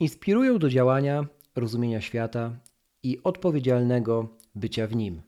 [0.00, 2.56] Inspirują do działania, rozumienia świata
[3.02, 5.22] i odpowiedzialnego bycia w nim.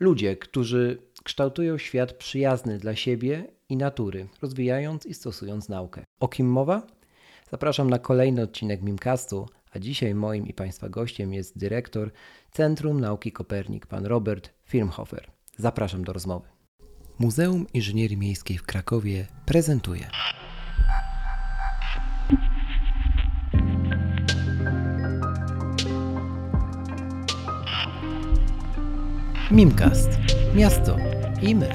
[0.00, 6.04] Ludzie, którzy kształtują świat przyjazny dla siebie i natury, rozwijając i stosując naukę.
[6.20, 6.86] O kim mowa?
[7.50, 12.10] Zapraszam na kolejny odcinek Mimcastu, a dzisiaj moim i Państwa gościem jest dyrektor
[12.50, 15.30] Centrum Nauki Kopernik, pan Robert Firmhofer.
[15.56, 16.48] Zapraszam do rozmowy.
[17.18, 20.10] Muzeum Inżynierii Miejskiej w Krakowie prezentuje.
[29.50, 30.10] Mimcast.
[30.54, 30.96] Miasto
[31.42, 31.68] i my.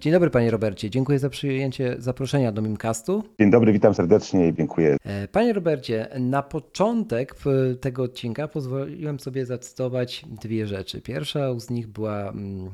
[0.00, 3.22] Dzień dobry panie Robercie, dziękuję za przyjęcie zaproszenia do Mimcastu.
[3.40, 4.96] Dzień dobry, witam serdecznie i dziękuję.
[5.04, 7.34] E, panie Robercie, na początek
[7.80, 11.00] tego odcinka pozwoliłem sobie zacytować dwie rzeczy.
[11.00, 12.70] Pierwsza z nich była mm,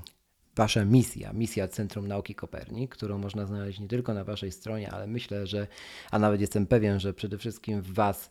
[0.56, 5.06] Wasza misja, misja Centrum Nauki Kopernik, którą można znaleźć nie tylko na Waszej stronie, ale
[5.06, 5.66] myślę, że,
[6.10, 8.30] a nawet jestem pewien, że przede wszystkim w Was,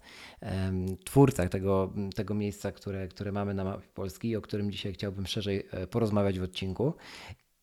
[1.03, 5.27] twórcach tego, tego miejsca, które, które mamy na mapie Polski i o którym dzisiaj chciałbym
[5.27, 6.93] szerzej e, porozmawiać w odcinku.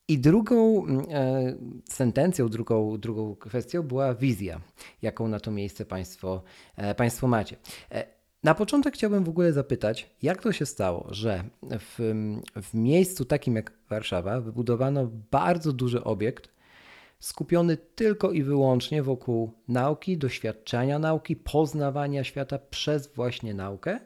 [0.08, 1.54] I drugą e,
[1.88, 4.60] sentencją, drugą, drugą kwestią była wizja,
[5.02, 6.42] jaką na to miejsce Państwo,
[6.76, 7.56] e, państwo macie.
[7.92, 11.98] E, na początek chciałbym w ogóle zapytać, jak to się stało, że w,
[12.62, 16.48] w miejscu takim jak Warszawa wybudowano bardzo duży obiekt
[17.18, 24.00] skupiony tylko i wyłącznie wokół nauki, doświadczenia nauki, poznawania świata przez właśnie naukę,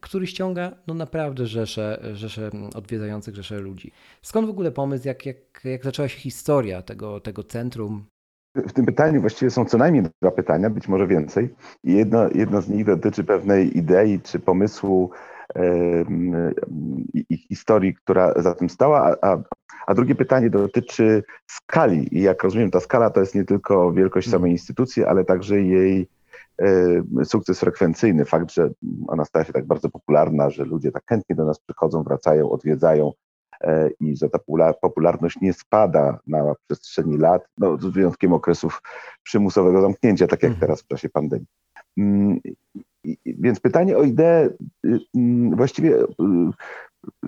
[0.00, 3.92] który ściąga no naprawdę rzesze, rzesze odwiedzających, rzesze ludzi.
[4.22, 8.06] Skąd w ogóle pomysł, jak, jak, jak zaczęła się historia tego, tego centrum?
[8.56, 11.54] W tym pytaniu właściwie są co najmniej dwa pytania, być może więcej.
[11.84, 15.10] I jedno, jedno z nich dotyczy pewnej idei czy pomysłu
[17.14, 19.38] i historii, która za tym stała, a,
[19.86, 22.18] a, drugie pytanie dotyczy skali.
[22.18, 26.08] I jak rozumiem, ta skala to jest nie tylko wielkość samej instytucji, ale także jej
[27.24, 28.24] sukces frekwencyjny.
[28.24, 28.70] Fakt, że
[29.06, 33.12] ona stała się tak bardzo popularna, że ludzie tak chętnie do nas przychodzą, wracają, odwiedzają,
[34.00, 34.38] i że ta
[34.82, 38.82] popularność nie spada na przestrzeni lat, no, z wyjątkiem okresów
[39.22, 40.60] przymusowego zamknięcia, tak jak mhm.
[40.60, 41.46] teraz w czasie pandemii.
[41.98, 42.40] Mm,
[43.26, 44.48] więc pytanie o ideę
[44.86, 46.06] y, mm, właściwie y,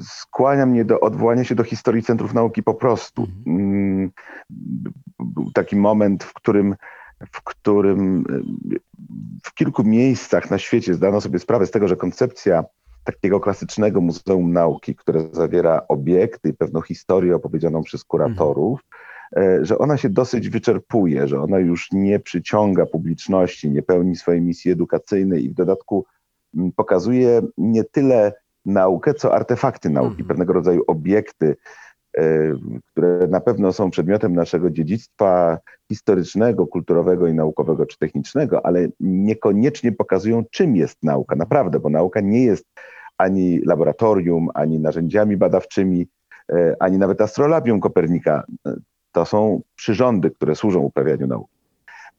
[0.01, 3.23] skłania mnie do odwołania się do historii centrów nauki po prostu.
[3.23, 3.61] Mhm.
[3.61, 4.11] Mm,
[5.19, 6.77] był taki moment, w którym,
[7.33, 8.25] w którym
[8.73, 8.79] y,
[9.45, 12.65] w kilku miejscach na świecie zdano sobie sprawę z tego, że koncepcja
[13.13, 18.81] takiego klasycznego Muzeum Nauki, które zawiera obiekty i pewną historię opowiedzianą przez kuratorów,
[19.37, 19.65] mhm.
[19.65, 24.71] że ona się dosyć wyczerpuje, że ona już nie przyciąga publiczności, nie pełni swojej misji
[24.71, 26.07] edukacyjnej i w dodatku
[26.57, 28.33] mm, pokazuje nie tyle
[28.67, 30.29] naukę, co artefakty nauki, mhm.
[30.29, 31.57] pewnego rodzaju obiekty,
[32.19, 32.23] e,
[32.85, 35.59] które na pewno są przedmiotem naszego dziedzictwa
[35.89, 41.37] historycznego, kulturowego i naukowego czy technicznego, ale niekoniecznie pokazują, czym jest nauka.
[41.37, 42.65] Naprawdę, bo nauka nie jest
[43.19, 46.07] ani laboratorium, ani narzędziami badawczymi,
[46.53, 48.45] e, ani nawet astrolabium Kopernika.
[48.67, 48.75] E,
[49.13, 51.59] to są przyrządy, które służą uprawianiu nauki.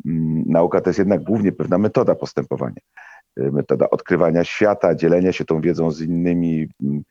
[0.06, 2.82] Mm, nauka to jest jednak głównie pewna metoda postępowania.
[3.38, 7.04] E, metoda odkrywania świata, dzielenia się tą wiedzą z innymi mm,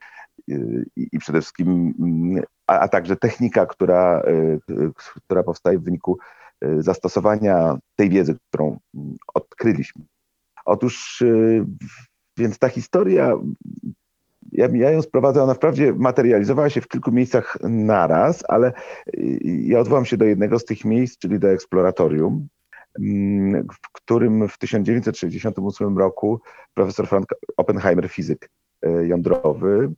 [0.97, 4.22] i przede wszystkim, mm, a, a także technika, która,
[5.25, 6.19] która powstaje w wyniku
[6.78, 8.78] zastosowania tej wiedzy, którą
[9.34, 10.05] odkryliśmy.
[10.65, 11.25] Otóż
[12.38, 13.37] więc ta historia,
[14.53, 18.72] ja, ja ją sprowadzę, ona wprawdzie materializowała się w kilku miejscach naraz, ale
[19.16, 22.49] y, ja odwołam się do jednego z tych miejsc, czyli do eksploratorium,
[23.00, 26.41] mm, w którym w 1968 roku
[26.75, 27.26] profesor Frank
[27.56, 28.50] Oppenheimer, fizyk
[28.87, 29.93] y, jądrowy,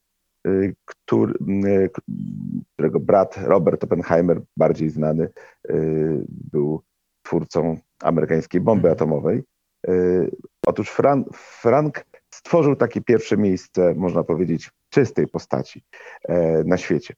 [0.46, 1.34] y, który,
[2.74, 5.28] którego brat Robert Oppenheimer, bardziej znany,
[6.52, 6.82] był
[7.22, 8.92] twórcą amerykańskiej bomby mhm.
[8.92, 9.42] atomowej.
[10.66, 12.04] Otóż Frank, Frank
[12.40, 15.84] stworzył takie pierwsze miejsce, można powiedzieć, czystej postaci
[16.28, 17.14] e, na świecie.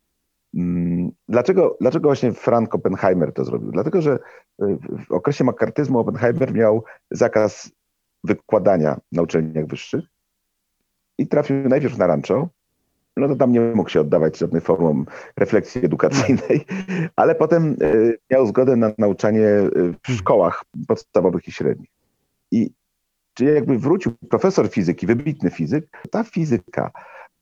[0.54, 3.70] Mm, dlaczego, dlaczego właśnie Frank Oppenheimer to zrobił?
[3.70, 4.18] Dlatego, że
[5.08, 7.70] w okresie makartyzmu Oppenheimer miał zakaz
[8.24, 10.04] wykładania na uczelniach wyższych
[11.18, 12.48] i trafił najpierw na rancho,
[13.16, 16.66] no to tam nie mógł się oddawać żadnym formom refleksji edukacyjnej,
[17.16, 19.46] ale potem e, miał zgodę na nauczanie
[20.08, 21.90] w szkołach podstawowych i średnich.
[22.50, 22.70] I
[23.34, 26.90] Czyli jakby wrócił profesor fizyki, wybitny fizyk, ta fizyka,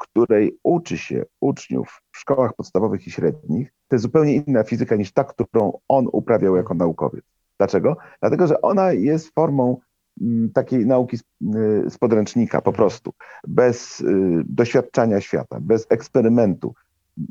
[0.01, 5.13] której uczy się uczniów w szkołach podstawowych i średnich, to jest zupełnie inna fizyka niż
[5.13, 7.25] ta, którą on uprawiał jako naukowiec.
[7.59, 7.97] Dlaczego?
[8.21, 9.81] Dlatego, że ona jest formą
[10.21, 13.13] mm, takiej nauki z, y, z podręcznika po prostu,
[13.49, 16.75] bez y, doświadczania świata, bez eksperymentu,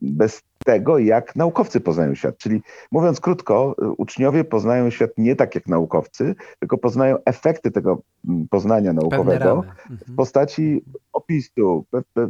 [0.02, 2.38] bez tego, jak naukowcy poznają świat.
[2.38, 2.62] Czyli
[2.92, 8.94] mówiąc krótko, uczniowie poznają świat nie tak jak naukowcy, tylko poznają efekty tego mm, poznania
[8.94, 10.16] naukowego w Mhm.
[10.16, 11.86] postaci opisu,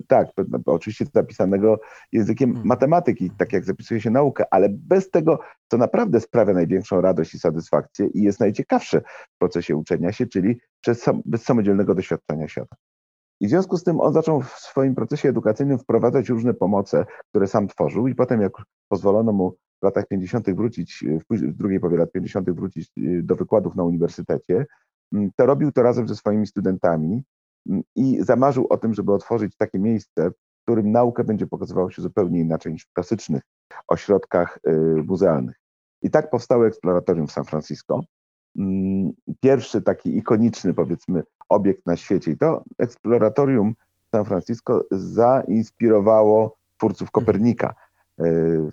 [0.08, 0.28] tak,
[0.66, 1.80] oczywiście zapisanego
[2.12, 2.68] językiem Mhm.
[2.68, 7.40] matematyki, tak jak zapisuje się naukę, ale bez tego, co naprawdę sprawia największą radość i
[7.40, 9.02] satysfakcję i jest najciekawsze
[9.36, 12.76] w procesie uczenia się, czyli przez sam, bez samodzielnego doświadczenia świata.
[13.40, 17.48] I w związku z tym on zaczął w swoim procesie edukacyjnym wprowadzać różne pomoce, które
[17.48, 18.52] sam tworzył i potem jak
[18.88, 20.56] pozwolono mu w latach 50.
[20.56, 22.52] wrócić, w póź- w drugiej połowie lat 50.
[22.52, 24.66] wrócić y, do wykładów na uniwersytecie,
[25.14, 27.24] mm, to robił to razem ze swoimi studentami
[27.70, 32.02] mm, i zamarzył o tym, żeby otworzyć takie miejsce, w którym naukę będzie pokazywało się
[32.02, 33.42] zupełnie inaczej niż w klasycznych
[33.88, 34.72] ośrodkach y,
[35.04, 35.56] muzealnych.
[36.02, 38.02] I tak powstało eksploratorium w San Francisco.
[38.60, 42.32] Mm, Pierwszy taki ikoniczny, powiedzmy, obiekt na świecie.
[42.32, 43.74] I to eksploratorium
[44.12, 47.76] San Francisco zainspirowało twórców Kopernika.
[48.22, 48.72] Y,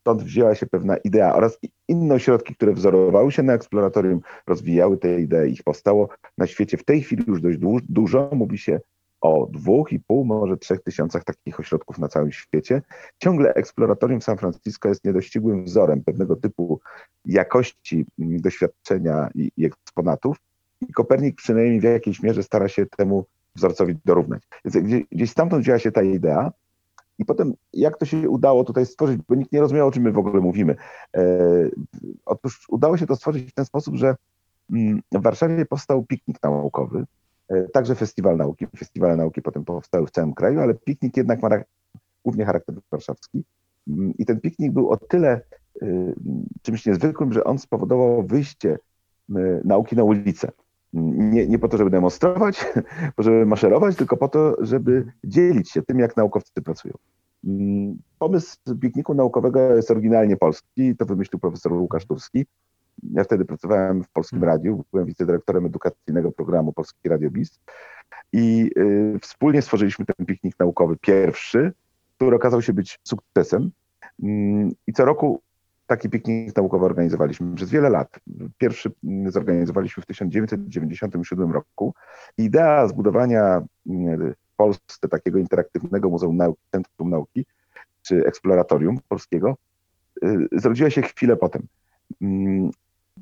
[0.00, 1.58] Stąd wzięła się pewna idea oraz
[1.88, 5.50] inne ośrodki, które wzorowały się na eksploratorium, rozwijały te idee.
[5.50, 6.08] Ich powstało
[6.38, 7.58] na świecie w tej chwili już dość
[7.88, 8.30] dużo.
[8.32, 8.80] Mówi się
[9.20, 12.82] o dwóch i pół, może trzech tysiącach takich ośrodków na całym świecie.
[13.18, 16.80] Ciągle eksploratorium San Francisco jest niedościgłym wzorem pewnego typu
[17.24, 20.36] jakości doświadczenia i, i eksponatów.
[20.88, 23.24] I Kopernik przynajmniej w jakiejś mierze stara się temu
[23.56, 24.42] wzorcowi dorównać.
[24.64, 26.52] Gdzieś, gdzieś stamtąd wzięła się ta idea.
[27.18, 30.12] I potem, jak to się udało tutaj stworzyć, bo nikt nie rozumiał, o czym my
[30.12, 30.76] w ogóle mówimy.
[31.16, 31.22] E,
[32.24, 34.16] otóż udało się to stworzyć w ten sposób, że
[34.72, 37.04] mm, w Warszawie powstał piknik naukowy,
[37.72, 38.66] także festiwal nauki.
[38.76, 41.48] Festiwale nauki potem powstały w całym kraju, ale piknik jednak ma
[42.24, 43.44] głównie charakter warszawski.
[43.88, 45.40] Mm, I ten piknik był o tyle
[45.82, 46.14] y,
[46.62, 48.78] czymś niezwykłym, że on spowodował wyjście
[49.64, 50.52] nauki na ulicę.
[50.92, 52.66] Nie, nie po to, żeby demonstrować,
[53.18, 56.94] żeby maszerować, tylko po to, żeby dzielić się tym, jak naukowcy pracują.
[57.44, 62.46] Mm, Pomysł pikniku naukowego jest oryginalnie polski, to wymyślił profesor Łukasz Turski.
[63.02, 67.60] Ja wtedy pracowałem w Polskim Radiu, byłem wicedyrektorem edukacyjnego programu Polski Radio Biz
[68.32, 71.72] i y, wspólnie stworzyliśmy ten piknik naukowy pierwszy,
[72.16, 73.70] który okazał się być sukcesem.
[74.22, 75.42] Mm, I co roku
[75.86, 78.20] taki piknik naukowy organizowaliśmy przez wiele lat.
[78.58, 81.94] Pierwszy mm, zorganizowaliśmy w 1997 roku.
[82.38, 87.46] Idea zbudowania mm, w Polsce takiego interaktywnego Muzeum Nauki, Centrum Nauki,
[88.02, 89.56] czy eksploratorium polskiego,
[90.24, 91.62] y, zrodziła się chwilę potem.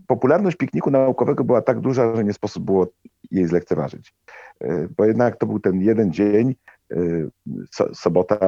[0.06, 2.87] Popularność pikniku naukowego była tak duża, że nie sposób było
[3.31, 4.14] jej zlekceważyć.
[4.64, 6.55] Y, Bo jednak to był ten jeden dzień,
[7.70, 8.38] so, sobota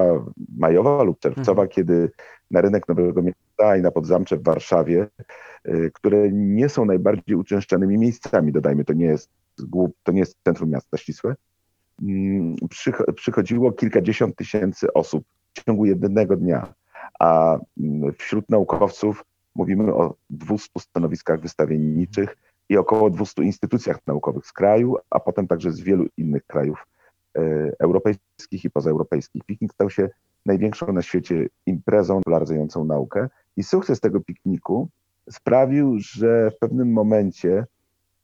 [0.58, 2.10] majowa lub czerwcowa, kiedy
[2.50, 5.06] na rynek Nowego Miasta i na Podzamcze w Warszawie,
[5.69, 9.31] y, które nie są najbardziej uczęszczanymi miejscami, dodajmy, to nie jest,
[10.02, 11.34] to nie jest centrum miasta ścisłe,
[12.02, 16.75] mm, przych- przychodziło kilkadziesiąt tysięcy osób w ciągu jednego dnia,
[17.20, 19.25] a mm, wśród naukowców
[19.55, 22.37] mówimy o 200 stanowiskach wystawienniczych
[22.69, 26.87] i około 200 instytucjach naukowych z kraju, a potem także z wielu innych krajów
[27.38, 27.41] e,
[27.79, 29.44] europejskich i pozaeuropejskich.
[29.44, 30.08] Piknik stał się
[30.47, 34.88] największą na świecie imprezą popularyzującą naukę i sukces tego pikniku
[35.31, 37.67] sprawił, że w pewnym momencie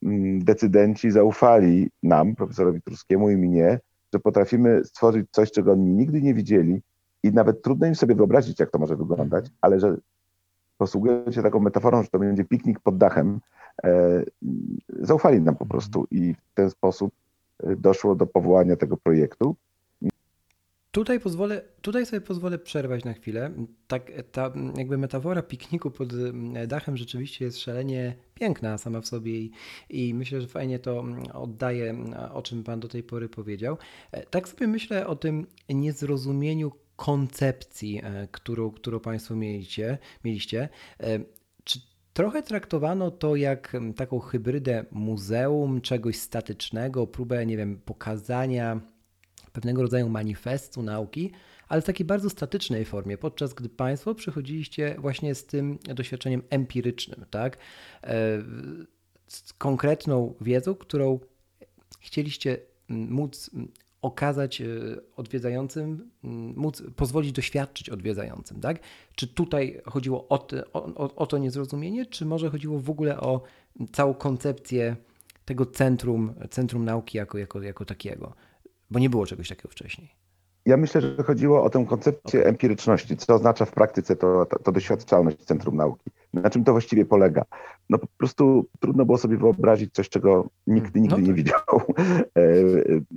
[0.03, 3.81] mm, decydenci zaufali nam, profesorowi Truskiemu i mnie,
[4.15, 6.83] że potrafimy stworzyć coś, czego oni nigdy nie widzieli
[7.23, 9.97] i nawet trudno im sobie wyobrazić, jak to może wyglądać, ale że
[10.79, 13.41] posługując się taką metaforą, że to będzie piknik pod dachem,
[13.85, 14.23] e,
[15.01, 17.13] zaufali nam po prostu i w ten sposób
[17.63, 19.57] e, doszło do powołania tego projektu.
[20.97, 23.51] Tutaj, pozwolę, tutaj sobie pozwolę przerwać na chwilę.
[23.87, 26.13] Tak, ta jakby metafora pikniku pod
[26.67, 29.53] dachem rzeczywiście jest szalenie piękna sama w sobie i,
[29.91, 31.05] i myślę, że fajnie to
[31.35, 31.95] oddaje,
[32.33, 33.79] o czym Pan do tej pory powiedział.
[34.13, 39.99] E, Tak sobie myślę o tym niezrozumieniu koncepcji, e, którą, którą Państwo mieliście.
[40.25, 40.69] mieliście.
[41.01, 41.19] E,
[41.65, 41.81] Czy
[42.13, 48.81] trochę traktowano to jak taką hybrydę muzeum, czegoś statycznego, próbę, nie wiem, pokazania
[49.53, 51.33] pewnego rodzaju manifestu nauki,
[51.69, 57.25] ale w takiej bardzo statycznej formie, podczas gdy Państwo przychodziliście właśnie z tym doświadczeniem empirycznym,
[57.31, 57.59] tak?
[58.05, 58.43] E,
[59.29, 61.21] Z konkretną wiedzą, którą
[62.01, 63.51] chcieliście móc
[64.07, 64.67] okazać e,
[65.17, 68.79] odwiedzającym, mm, móc pozwolić doświadczyć odwiedzającym, tak?
[69.15, 73.43] Czy tutaj chodziło o, te, o, o, to niezrozumienie, czy może chodziło w ogóle o
[73.93, 74.97] całą koncepcję
[75.45, 78.33] tego centrum, centrum nauki jako, jako, jako takiego?
[78.91, 80.09] Bo nie było czegoś takiego wcześniej.
[80.67, 84.73] Ja myślę, że chodziło o tę koncepcję empiryczności, co oznacza w praktyce to, to, to
[84.73, 86.11] doświadczalność Centrum Nauki.
[86.43, 87.45] Na czym to właściwie polega?
[87.91, 91.37] No po prostu trudno było sobie wyobrazić coś, czego nikt No nigdy nie tak.
[91.37, 91.61] widział,
[92.39, 92.43] E,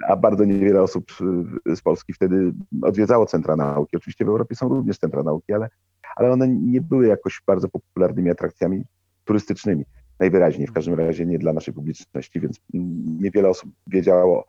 [0.08, 1.12] a bardzo niewiele osób
[1.76, 3.98] z Polski wtedy odwiedzało centra nauki.
[3.98, 5.70] Oczywiście w Europie są również centra nauki, ale,
[6.16, 8.84] ale one nie były jakoś bardzo popularnymi atrakcjami
[9.26, 9.86] turystycznymi.
[10.20, 12.60] Najwyraźniej, w każdym razie nie dla naszej publiczności, więc
[13.20, 14.46] niewiele osób wiedziało,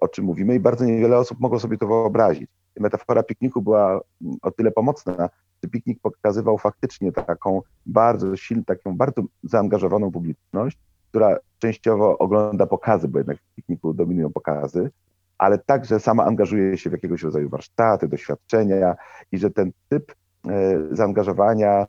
[0.00, 2.50] o czym mówimy i bardzo niewiele osób mogło sobie to wyobrazić.
[2.80, 5.30] Metafora pikniku była mm, o tyle pomocna,
[5.62, 10.78] że piknik pokazywał faktycznie taką bardzo silną, taką bardzo zaangażowaną publiczność,
[11.08, 14.90] która częściowo ogląda pokazy, bo jednak w pikniku dominują pokazy,
[15.38, 18.96] ale także sama angażuje się w jakiegoś rodzaju warsztaty, doświadczenia
[19.32, 20.14] i że ten typ
[20.48, 21.86] e, zaangażowania,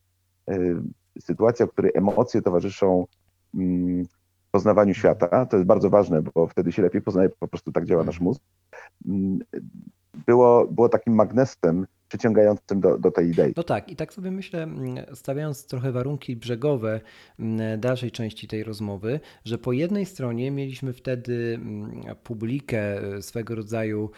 [0.49, 0.57] e,
[1.19, 3.05] sytuacja, w której emocje towarzyszą
[3.55, 4.05] mm,
[4.55, 8.03] poznawaniu świata, to jest bardzo ważne, bo wtedy się lepiej poznaje, po prostu tak działa
[8.03, 8.41] nasz mózg,
[9.07, 9.39] mm,
[10.25, 13.53] było, było takim magnesem przyciągającym do, do tej idei.
[13.57, 17.01] No tak, i tak sobie myślę, mm, stawiając trochę warunki brzegowe
[17.39, 21.59] mm, dalszej części tej rozmowy, że po jednej stronie mieliśmy wtedy
[22.23, 24.11] publikę e, swego rodzaju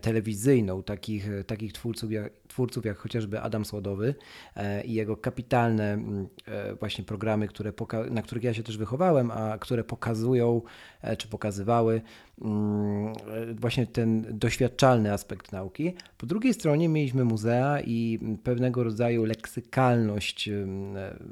[0.00, 4.14] telewizyjną, takich, takich twórców, jak, twórców jak chociażby Adam Sładowy
[4.56, 7.72] e, i jego kapitalne mm, e, właśnie programy, które
[8.10, 10.62] na których ja się też wychowałem, a które pokazują
[11.02, 12.02] e, czy pokazywały
[12.42, 13.12] mm,
[13.54, 15.94] właśnie ten doświadczalny aspekt nauki.
[16.18, 20.50] Po drugiej stronie mieliśmy muzea i pewnego rodzaju leksykalność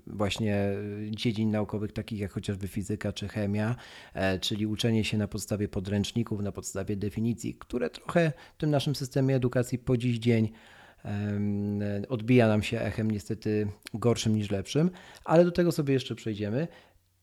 [0.07, 0.69] właśnie
[1.11, 3.77] dziedzin naukowych, takich jak chociażby fizyka czy chemia,
[4.41, 9.37] czyli uczenie się na podstawie podręczników, na podstawie definicji, które trochę w tym naszym systemie
[9.37, 10.53] edukacji po dziś dzień
[12.09, 14.91] odbija nam się echem niestety gorszym niż lepszym,
[15.25, 16.69] ale do tego sobie jeszcze przejdziemy.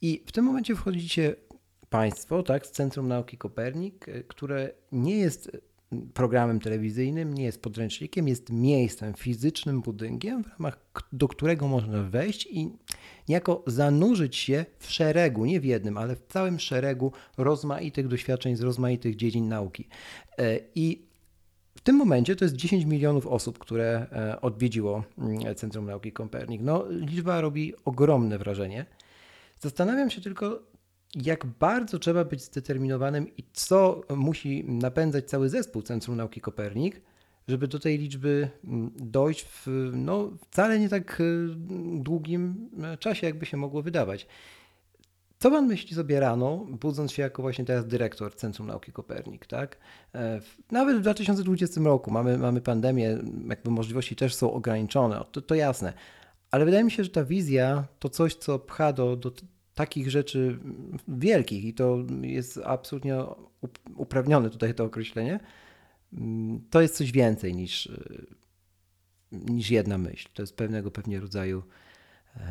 [0.01, 1.35] I w tym momencie wchodzicie
[1.89, 5.51] Państwo, tak, z Centrum Nauki Kopernik, e, które nie jest
[6.13, 10.79] programem telewizyjnym, nie jest podręcznikiem, jest miejscem, fizycznym budynkiem, w ramach
[11.11, 12.69] do którego można wejść i
[13.29, 18.61] niejako zanurzyć się w szeregu, nie w jednym, ale w całym szeregu rozmaitych doświadczeń z
[18.61, 19.87] rozmaitych dziedzin nauki.
[20.37, 21.08] E, I
[21.79, 26.61] w tym momencie to jest 10 milionów osób, które e, odwiedziło mm, Centrum Nauki Kopernik.
[26.61, 28.85] No, liczba robi ogromne wrażenie.
[29.59, 30.59] Zastanawiam się tylko,
[31.15, 37.01] jak bardzo trzeba być zdeterminowanym i co musi napędzać cały zespół Centrum Nauki Kopernik,
[37.47, 41.47] żeby do tej liczby mm, dojść w no, wcale nie tak y,
[41.95, 44.27] długim e, czasie, jakby się mogło wydawać.
[45.41, 49.77] Co pan myśli sobie rano, budząc się jako właśnie teraz dyrektor Centrum Nauki Kopernik, tak?
[50.15, 50.41] E,
[50.71, 53.17] Nawet w 2020 roku mamy, mamy pandemię,
[53.49, 55.93] jakby możliwości też są ograniczone, to, to jasne.
[56.51, 59.31] Ale wydaje mi się, że ta wizja to coś, co pcha do, do
[59.75, 60.59] takich rzeczy
[61.07, 63.19] wielkich i to jest absolutnie
[63.61, 65.39] up- uprawnione tutaj to określenie.
[66.13, 67.91] Mm, To jest coś więcej niż,
[69.31, 70.29] niż jedna myśl.
[70.33, 71.63] To jest pewnego pewnie rodzaju
[72.35, 72.43] em,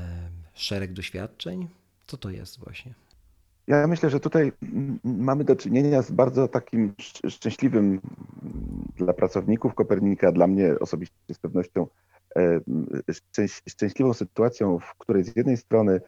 [0.54, 1.68] szereg doświadczeń.
[2.08, 2.94] Co to jest właśnie?
[3.66, 4.52] Ja myślę, że tutaj
[5.04, 8.00] mamy do czynienia z bardzo takim szcz- szczęśliwym
[8.96, 11.86] dla pracowników Kopernika, dla mnie osobiście z pewnością
[12.36, 12.60] e,
[13.12, 16.00] szczęś, szczęśliwą sytuacją, w której z jednej strony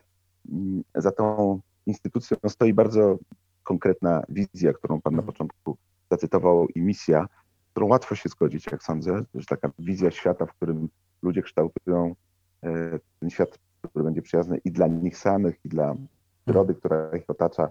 [0.94, 3.18] za tą instytucją stoi bardzo
[3.62, 5.26] konkretna wizja, którą Pan na Mhm.
[5.32, 5.76] początku
[6.10, 7.26] zacytował i misja,
[7.68, 10.88] z którą łatwo się zgodzić, jak sądzę, że taka wizja świata, w którym
[11.22, 12.14] ludzie kształtują
[12.62, 13.58] e, ten świat,
[13.88, 15.96] który będzie przyjazny i dla nich samych, i dla
[16.44, 17.68] przyrody, która ich otacza,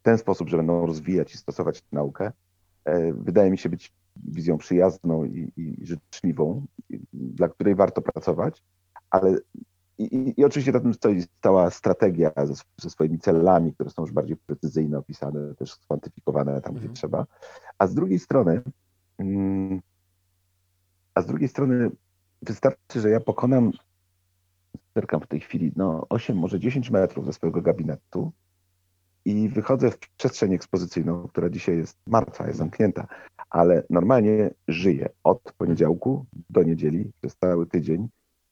[0.00, 2.32] w ten sposób, że będą rozwijać i stosować naukę,
[2.84, 6.66] e, wydaje mi się być wizją przyjazną i, i życzliwą,
[7.12, 8.62] dla której warto pracować,
[9.10, 9.38] ale
[9.98, 14.12] i, i, oczywiście za tym stoi cała strategia ze, ze swoimi celami, które są już
[14.12, 16.94] bardziej precyzyjnie opisane, też skwantyfikowane tam, gdzie Mhm.
[16.94, 17.26] trzeba.
[17.78, 18.62] A z drugiej strony,
[19.18, 19.80] mm,
[21.14, 21.90] a z drugiej strony
[22.42, 23.72] wystarczy, że ja pokonam,
[24.94, 28.32] zerkam w tej chwili, no 8, może 10 metrów ze swojego gabinetu
[29.24, 33.06] i wychodzę w przestrzeń ekspozycyjną, która dzisiaj jest martwa, jest zamknięta,
[33.50, 38.08] ale normalnie żyję od poniedziałku do niedzieli przez cały tydzień,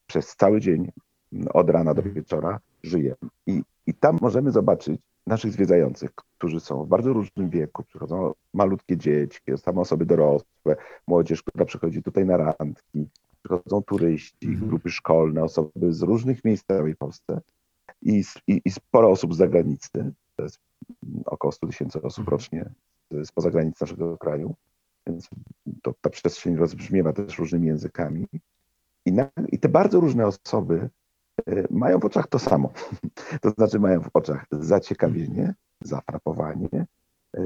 [0.06, 0.92] przez cały dzień,
[1.54, 3.14] od rana do wieczora żyję.
[3.46, 7.84] I, I tam możemy zobaczyć naszych zwiedzających, którzy są w bardzo różnym wieku.
[7.84, 13.08] Przychodzą malutkie dzieci, same osoby dorosłe, młodzież, która przychodzi tutaj na randki,
[13.42, 14.68] przychodzą turyści, Mhm.
[14.68, 17.40] grupy szkolne, osoby z różnych miejsc w całej Polsce
[18.02, 20.12] i, i, i sporo osób z zagranicy.
[20.36, 20.58] To jest
[21.24, 22.30] około 100 tysięcy osób Mhm.
[22.30, 22.70] rocznie
[23.24, 24.54] spoza granic naszego kraju.
[25.06, 25.28] Więc
[25.82, 28.26] to, ta przestrzeń rozbrzmiewa też różnymi językami.
[29.06, 30.90] I, na, I te bardzo różne osoby
[31.46, 32.72] e, mają w oczach to samo.
[33.42, 36.68] To znaczy mają w oczach zaciekawienie, zafrapowanie,
[37.36, 37.40] e,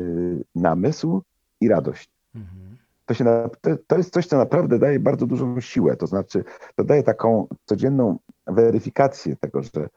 [0.54, 1.22] namysł
[1.60, 2.10] i radość.
[2.34, 2.76] Mhm.
[3.06, 5.96] To, się na, to, to jest coś, co naprawdę daje bardzo dużą siłę.
[5.96, 6.44] To znaczy,
[6.76, 9.88] to daje taką codzienną weryfikację tego, że,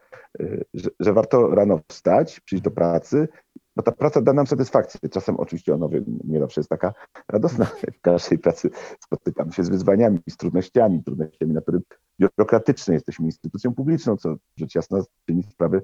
[0.74, 3.28] że, że warto rano wstać, przyjść do pracy,
[3.76, 5.08] bo ta praca da nam satysfakcję.
[5.10, 5.86] Czasem oczywiście ona
[6.24, 6.92] nie zawsze jest taka
[7.28, 7.64] radosna.
[7.98, 8.70] W każdej pracy
[9.04, 11.80] spotykamy się z wyzwaniami, z trudnościami, trudnościami natury
[12.20, 12.94] biurokratycznej.
[12.94, 15.82] Jesteśmy instytucją publiczną, co rzecz jasna czyni sprawy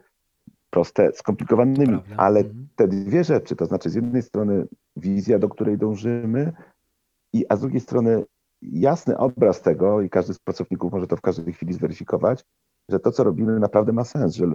[0.71, 2.69] proste, skomplikowanymi, ale mhm.
[2.77, 4.67] te dwie rzeczy, to znaczy z jednej strony
[4.97, 6.53] wizja, do której dążymy,
[7.35, 8.25] i, a z drugiej strony
[8.63, 12.45] jasny obraz tego, i każdy z pracowników może to w każdej chwili zweryfikować,
[12.89, 14.47] że to, co robimy, naprawdę ma sens, że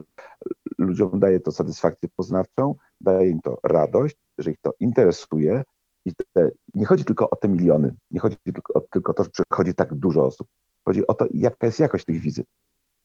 [0.77, 5.63] ludziom daje to satysfakcję poznawczą, daje im to radość, że ich to interesuje.
[6.05, 9.29] I te, nie chodzi tylko o te miliony, nie chodzi tylko o tylko to, że
[9.29, 10.47] przychodzi tak dużo osób.
[10.85, 12.47] Chodzi o to, jaka jest jakość tych wizyt.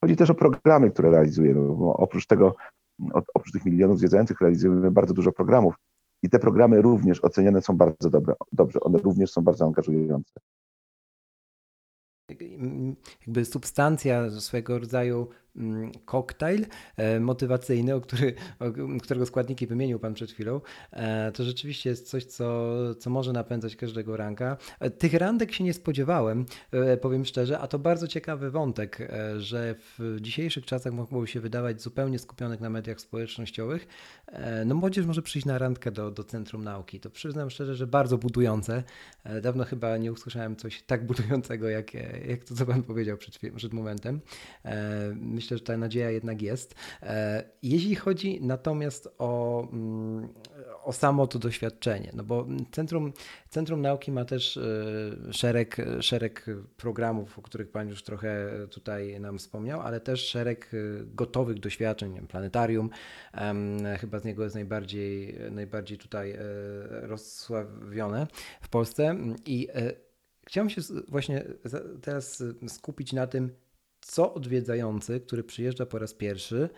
[0.00, 2.54] Chodzi też o programy, które realizujemy, bo oprócz tego,
[3.34, 5.74] oprócz tych milionów zwiedzających realizujemy bardzo dużo programów
[6.24, 10.40] i te programy również oceniane są bardzo dobre, dobrze, one również są bardzo angażujące.
[13.26, 15.28] Jakby substancja swojego rodzaju
[16.04, 18.64] koktajl e, motywacyjny, o, który, o
[19.02, 23.76] którego składniki wymienił Pan przed chwilą, e, to rzeczywiście jest coś, co, co może napędzać
[23.76, 24.56] każdego ranka.
[24.80, 26.46] E, tych randek się nie spodziewałem,
[27.00, 29.08] powiem szczerze, a to bardzo ciekawy wątek,
[29.38, 33.86] że w dzisiejszych czasach mogło się wydawać zupełnie skupionych na mediach społecznościowych.
[34.66, 37.00] No młodzież może przyjść na randkę do, do Centrum Nauki.
[37.00, 38.82] To przyznam szczerze, że bardzo budujące.
[39.42, 41.94] Dawno chyba nie usłyszałem coś tak budującego, jak,
[42.28, 44.20] jak to, co Pan powiedział przed, przed momentem.
[45.44, 46.74] Myślę, że ta nadzieja jednak jest.
[47.02, 50.28] E, jeśli chodzi natomiast o, mm,
[50.84, 53.12] o samo to doświadczenie, no bo Centrum,
[53.48, 54.62] Centrum Nauki ma też e,
[55.32, 56.46] szereg, szereg
[56.76, 62.26] programów, o których Pan już trochę tutaj nam wspomniał, ale też szereg e, gotowych doświadczeń,
[62.26, 62.90] planetarium,
[64.00, 66.36] chyba z niego jest najbardziej, najbardziej tutaj
[66.88, 68.26] rozsławione
[68.60, 69.68] w Polsce i
[70.46, 71.44] Chciałem się właśnie
[72.02, 73.50] teraz skupić na tym,
[74.06, 76.68] co odwiedzający, który przyjeżdża po raz pierwszy,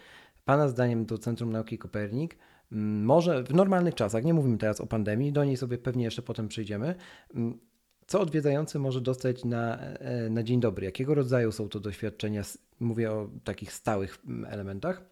[0.45, 2.37] Pana zdaniem do Centrum Nauki Kopernik,
[2.73, 6.23] mm, może w normalnych czasach, nie mówimy teraz o pandemii, do niej sobie pewnie jeszcze
[6.23, 6.95] potem przyjdziemy,
[7.35, 7.59] mm,
[8.07, 10.85] co odwiedzający może dostać na, e, na dzień dobry?
[10.85, 12.43] Jakiego rodzaju są to doświadczenia?
[12.81, 15.03] Mówię o takich stałych mm, elementach,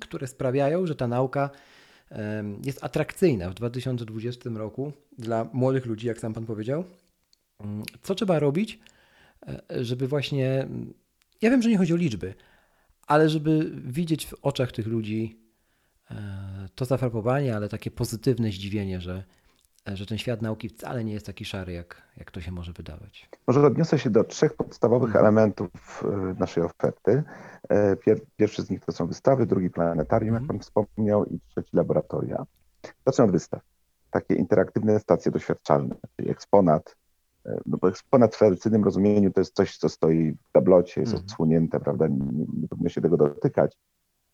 [0.00, 1.50] które sprawiają, że ta nauka
[2.64, 6.84] jest atrakcyjna w 2020 roku dla młodych ludzi, jak sam Pan powiedział.
[8.02, 8.80] Co trzeba robić,
[9.46, 10.68] e, żeby właśnie
[11.42, 12.34] ja wiem, że nie chodzi o liczby,
[13.06, 15.40] ale żeby widzieć w oczach tych ludzi
[16.10, 19.24] e, to zafrapowanie, ale takie pozytywne zdziwienie, że,
[19.86, 23.28] że ten świat nauki wcale nie jest taki szary, jak, jak to się może wydawać.
[23.46, 25.24] Może odniosę się do trzech podstawowych mhm.
[25.24, 27.22] elementów e, naszej oferty.
[27.68, 27.96] E,
[28.36, 30.58] pierwszy z nich to są wystawy, drugi planetarium, jak mhm.
[30.58, 32.46] Pan wspomniał, i trzeci laboratoria.
[33.06, 33.60] Zacznę od wystaw.
[34.10, 36.96] Takie interaktywne stacje doświadczalne, czyli eksponat,
[37.66, 41.24] no bo eksponat w tradycyjnym rozumieniu to jest coś, co stoi w tablocie, jest mm.
[41.24, 43.76] odsłonięte, prawda, nie, nie powinno się tego dotykać.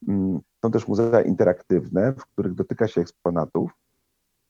[0.08, 3.70] Mm, są też muzea interaktywne, w których dotyka się eksponatów,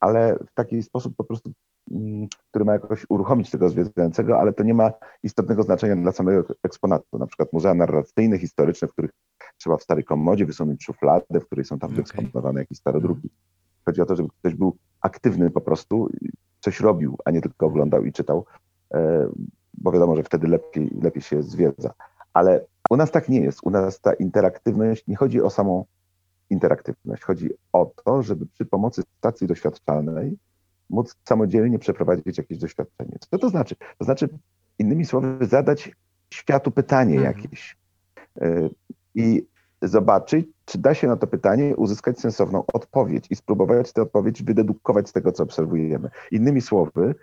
[0.00, 1.52] ale w taki sposób po prostu,
[1.90, 6.44] mm, który ma jakoś uruchomić tego zwiedzającego, ale to nie ma istotnego znaczenia dla samego
[6.62, 7.18] eksponatu.
[7.18, 9.10] Na przykład muzea narracyjne, historyczne, w których
[9.58, 11.96] trzeba w starej komodzie wysunąć szufladę, w której są tam okay.
[11.96, 13.30] wyeksponowane jakieś starodruki.
[13.84, 16.08] Chodzi o to, żeby ktoś był aktywny po prostu
[16.62, 18.44] coś robił, a nie tylko oglądał i czytał,
[18.94, 19.28] e,
[19.74, 21.94] bo wiadomo, że wtedy lepiej, lepiej się zwiedza.
[22.32, 23.58] Ale u nas tak nie jest.
[23.62, 25.84] U nas ta interaktywność nie chodzi o samą
[26.50, 27.22] interaktywność.
[27.22, 30.38] Chodzi o to, żeby przy pomocy stacji doświadczalnej
[30.90, 33.16] móc samodzielnie przeprowadzić jakieś doświadczenie.
[33.30, 33.76] Co to znaczy?
[33.98, 34.28] To znaczy,
[34.78, 35.90] innymi słowy, zadać
[36.34, 37.36] światu pytanie mhm.
[37.36, 37.76] jakieś
[38.40, 38.68] e,
[39.14, 39.46] i
[39.82, 45.08] zobaczyć, czy da się na to pytanie uzyskać sensowną odpowiedź i spróbować tę odpowiedź wydedukować
[45.08, 46.10] z tego, co obserwujemy.
[46.30, 47.14] Innymi słowy,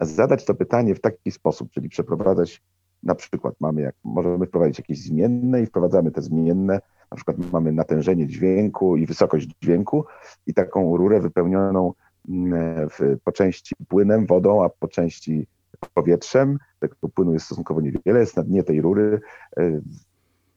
[0.00, 2.62] zadać to pytanie w taki sposób, czyli przeprowadzać
[3.02, 7.72] na przykład mamy, jak możemy wprowadzić jakieś zmienne i wprowadzamy te zmienne, na przykład mamy
[7.72, 10.04] natężenie dźwięku i wysokość dźwięku
[10.46, 11.92] i taką rurę wypełnioną
[12.28, 15.46] mm, w, po części płynem, wodą, a po części
[15.94, 16.58] powietrzem.
[16.78, 19.20] Tego płynu jest stosunkowo niewiele, jest na dnie tej rury.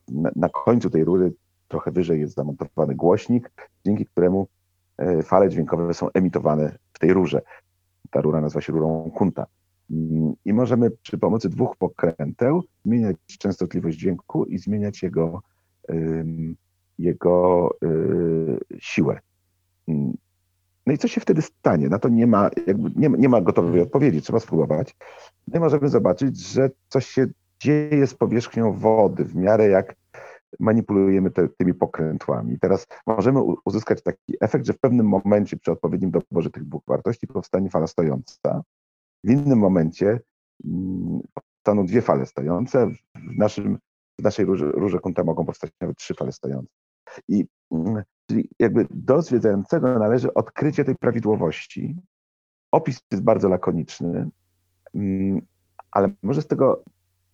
[0.08, 1.34] Na, końcu tej rury
[1.68, 3.52] trochę wyżej jest zamontowany głośnik,
[3.86, 4.48] dzięki któremu
[4.98, 7.42] e, fale dźwiękowe są emitowane w tej rurze.
[8.12, 9.46] Ta rura nazywa się rurą Kunta.
[9.92, 15.42] Mm, I możemy przy pomocy dwóch pokręteł zmieniać częstotliwość dźwięku i zmieniać jego,
[17.00, 17.88] jego e,
[18.80, 19.20] siłę.
[19.88, 20.14] Mm.
[20.88, 21.90] No i co się wtedy stanie?
[21.90, 22.50] Na to nie ma,
[22.96, 24.96] nie, nie ma gotowej odpowiedzi, trzeba spróbować.
[25.48, 27.28] No i możemy zobaczyć, że coś się
[27.64, 29.96] dzieje z powierzchnią wody w miarę jak
[30.60, 32.60] manipulujemy te, tymi pokrętłami.
[32.60, 37.28] Teraz możemy uzyskać taki efekt, że w pewnym momencie przy odpowiednim doborze tych dwóch wartości
[37.28, 38.64] powstanie fala stojąca.
[39.24, 40.20] W innym momencie
[40.66, 42.88] mm, powstaną dwie fale stojące.
[43.16, 43.78] W naszym
[44.20, 46.74] w naszej rurze, rurze kunta mogą powstać nawet trzy fale stojące.
[47.28, 51.96] I mm, czyli jakby do zwiedzającego należy odkrycie tej prawidłowości.
[52.72, 54.30] Opis jest bardzo lakoniczny,
[54.96, 55.42] mm,
[55.92, 56.84] ale może z tego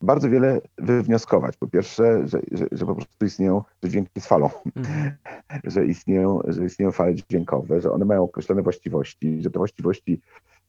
[0.01, 1.57] bardzo wiele wywnioskować.
[1.57, 5.11] Po pierwsze, że, że, że po prostu istnieją, że dźwięk jest falą, mhm.
[5.73, 10.21] że, istnieją, że istnieją fale dźwiękowe, że one mają określone właściwości, że te właściwości,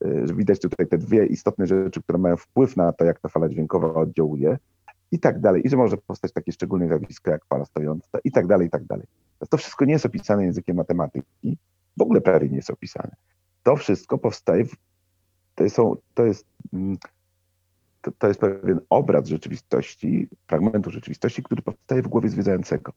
[0.05, 3.29] e, że widać tutaj te dwie istotne rzeczy, które mają wpływ na to, jak ta
[3.29, 4.57] fala dźwiękowa oddziałuje
[5.11, 5.61] i tak dalej.
[5.65, 8.83] I że może powstać takie szczególne zjawisko jak fala stojąca i tak dalej, i tak
[8.83, 9.05] dalej.
[9.49, 11.57] To wszystko nie jest opisane językiem matematyki,
[11.97, 13.15] w ogóle prawie nie jest opisane.
[13.63, 14.75] To wszystko powstaje, w,
[15.55, 16.97] to, są, to jest mm,
[18.01, 22.91] to, to jest pewien obraz rzeczywistości, fragmentu rzeczywistości, który powstaje w głowie zwiedzającego.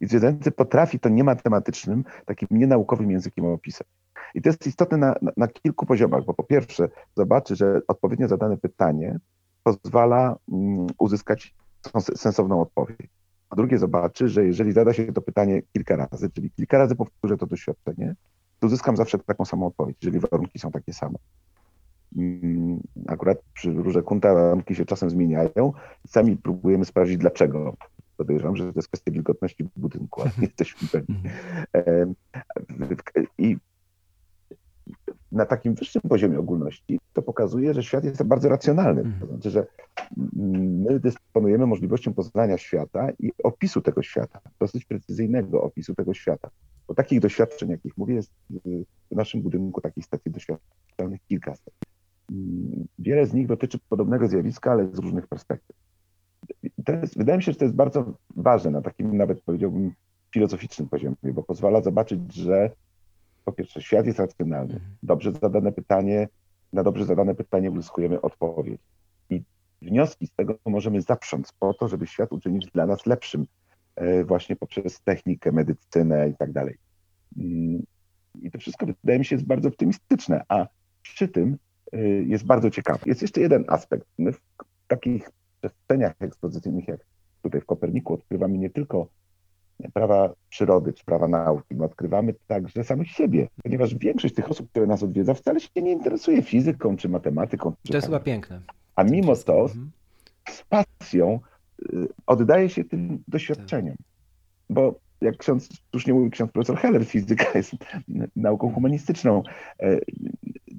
[0.00, 3.86] I zwiedzający potrafi to niematematycznym, takim nienaukowym językiem opisać.
[4.34, 8.28] I to jest istotne na, na, na, kilku poziomach, bo po pierwsze zobaczy, że odpowiednio
[8.28, 9.18] zadane pytanie
[9.62, 11.54] pozwala um, uzyskać
[12.16, 13.10] sensowną odpowiedź.
[13.50, 17.36] A drugie zobaczy, że jeżeli zada się to pytanie kilka razy, czyli kilka razy powtórzę
[17.36, 18.14] to doświadczenie,
[18.60, 21.18] to uzyskam zawsze taką samą odpowiedź, jeżeli warunki są takie same.
[22.16, 25.72] Mm, akurat przy róże kunta warunki się czasem zmieniają.
[26.06, 27.76] Sami próbujemy sprawdzić dlaczego.
[28.16, 31.16] Podejrzewam, że to jest kwestia wilgotności budynku, ale nie jesteśmy pewni.
[33.38, 33.56] I
[35.32, 39.02] na takim wyższym poziomie ogólności to pokazuje, że świat jest bardzo racjonalny.
[39.02, 39.30] To mhm.
[39.30, 39.66] znaczy, że
[40.86, 46.50] my dysponujemy możliwością poznania świata i opisu tego świata, dosyć precyzyjnego opisu tego świata.
[46.88, 48.32] Bo takich doświadczeń, jakich mówię, jest
[49.10, 51.74] w naszym budynku takich stacji doświadczalnych kilkaset.
[52.98, 55.76] Wiele z nich dotyczy podobnego zjawiska, ale z różnych perspektyw.
[57.02, 59.92] Jest, wydaje mi się, że to jest bardzo ważne na takim nawet powiedziałbym
[60.34, 62.70] filozoficznym poziomie, bo pozwala zobaczyć, że
[63.44, 64.74] po pierwsze świat jest racjonalny.
[64.74, 64.96] Mhm.
[65.02, 66.28] Dobrze zadane pytanie,
[66.72, 68.80] na dobrze zadane pytanie uzyskujemy odpowiedź.
[69.30, 69.42] I
[69.82, 73.46] wnioski z tego możemy zaprząc po to, żeby świat uczynić dla nas lepszym,
[73.96, 76.76] e, właśnie poprzez technikę, medycynę i tak dalej.
[77.38, 77.82] Mm,
[78.42, 80.66] I to wszystko wydaje mi się jest bardzo optymistyczne, a
[81.02, 81.56] przy tym
[82.26, 83.00] jest bardzo ciekawy.
[83.06, 84.06] Jest jeszcze jeden aspekt.
[84.18, 84.40] My w
[84.86, 85.30] takich
[85.60, 87.00] przestrzeniach ekspozycyjnych jak
[87.42, 89.08] tutaj w Koperniku odkrywamy nie tylko
[89.92, 94.86] prawa przyrody czy prawa nauki, my odkrywamy także samych siebie, ponieważ większość tych osób, które
[94.86, 97.72] nas odwiedza, wcale się nie interesuje fizyką czy matematyką.
[97.82, 98.60] Czy to jest chyba piękne.
[98.96, 99.90] A mimo to mhm.
[100.50, 101.40] z pasją
[101.92, 103.96] y, oddaje się tym doświadczeniom.
[104.70, 105.68] Bo jak ksiądz,
[106.06, 107.72] nie mówi ksiądz profesor Heller, fizyka jest
[108.36, 109.42] nauką humanistyczną
[109.82, 110.00] y,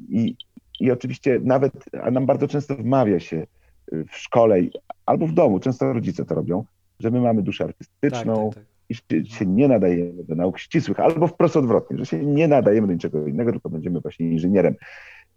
[0.09, 0.35] i
[0.79, 3.47] i oczywiście nawet, a nam bardzo często wmawia się
[3.93, 4.57] y, w szkole
[5.05, 6.65] albo w domu, często rodzice to robią,
[6.99, 8.73] że my mamy duszę artystyczną tak, tak, tak.
[8.89, 12.87] i się, się, nie nadajemy do nauk ścisłych, albo wprost odwrotnie, że się nie nadajemy
[12.87, 14.75] do niczego innego, tylko będziemy właśnie inżynierem.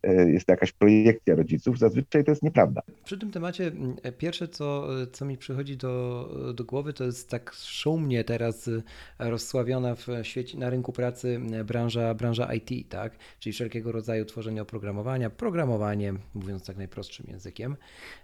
[0.03, 2.83] E, jest jakaś projekcja rodziców, zazwyczaj to jest nieprawda.
[3.05, 7.53] Przy tym temacie e, pierwsze, co, co mi przychodzi do, do głowy, to jest tak
[7.55, 8.83] szumnie teraz e,
[9.19, 13.17] rozsławiona w świecie, na rynku pracy branża, branża IT, tak?
[13.39, 17.77] czyli wszelkiego rodzaju tworzenie oprogramowania, programowanie, mówiąc tak najprostszym językiem,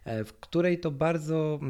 [0.06, 1.60] w której to bardzo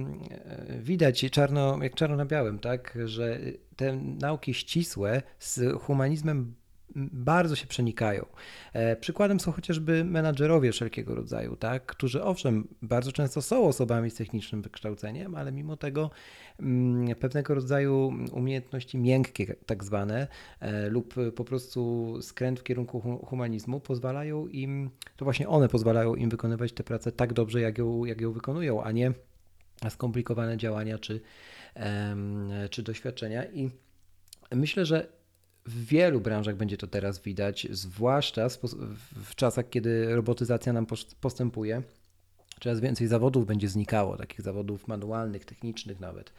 [0.81, 2.99] widać czarno, jak czarno na białym, tak?
[3.05, 3.41] że
[3.77, 6.55] te nauki ścisłe z humanizmem
[6.97, 8.27] bardzo się przenikają.
[8.73, 14.15] E, przykładem są chociażby menadżerowie wszelkiego rodzaju, tak, którzy owszem, bardzo często są osobami z
[14.15, 16.11] technicznym wykształceniem, ale mimo tego
[16.61, 20.27] mm, pewnego rodzaju umiejętności miękkie, tak zwane,
[20.61, 26.31] e, lub po prostu skręt w kierunku humanizmu pozwalają im, to właśnie one pozwalają im
[26.31, 29.13] wykonywać tę pracę tak dobrze, jak ją, jak ją wykonują, a nie
[29.91, 31.21] skomplikowane działania czy,
[32.71, 33.45] czy doświadczenia.
[33.45, 33.71] I
[34.53, 35.07] myślę, że
[35.67, 38.49] w wielu branżach będzie to teraz widać, zwłaszcza
[39.25, 40.87] w czasach, kiedy robotyzacja nam
[41.21, 41.83] postępuje.
[42.61, 46.33] Coraz więcej zawodów będzie znikało, takich zawodów manualnych, technicznych nawet.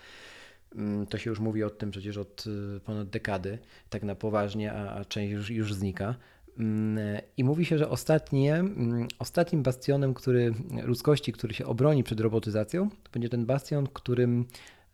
[0.76, 3.60] Mm, to się już mówi o tym przecież od y, ponad dekady,
[3.90, 6.16] tak na poważnie, a, część już, już znika.
[6.60, 12.20] Mm, I mówi się, że ostatnie, mm, ostatnim bastionem który, ludzkości, który się obroni przed
[12.20, 14.46] robotyzacją, to będzie ten bastion, którym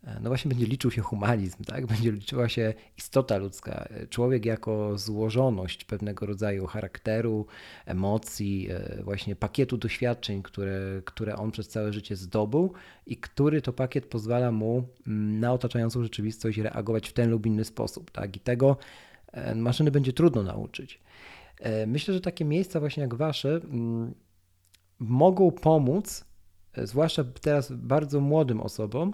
[0.03, 1.85] no właśnie będzie liczył się humanizm, tak?
[1.85, 7.45] będzie liczyła się istota ludzka, e, człowiek jako złożoność pewnego rodzaju charakteru,
[7.85, 12.73] emocji, e, właśnie pakietu doświadczeń, które, które on przez całe życie zdobył
[13.05, 17.63] i który to pakiet pozwala mu mm, na otaczającą rzeczywistość reagować w ten lub inny
[17.63, 18.11] sposób.
[18.11, 18.37] Tak?
[18.37, 18.77] I tego
[19.55, 20.99] maszyny będzie trudno nauczyć.
[21.87, 24.13] Myślę, że takie miejsca właśnie jak wasze mm,
[24.99, 26.25] mogą pomóc,
[26.77, 29.13] zwłaszcza teraz bardzo młodym osobom,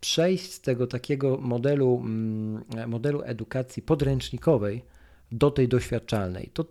[0.00, 4.84] przejść z tego takiego modelu, mm, modelu edukacji podręcznikowej
[5.32, 6.50] do tej doświadczalnej.
[6.52, 6.64] To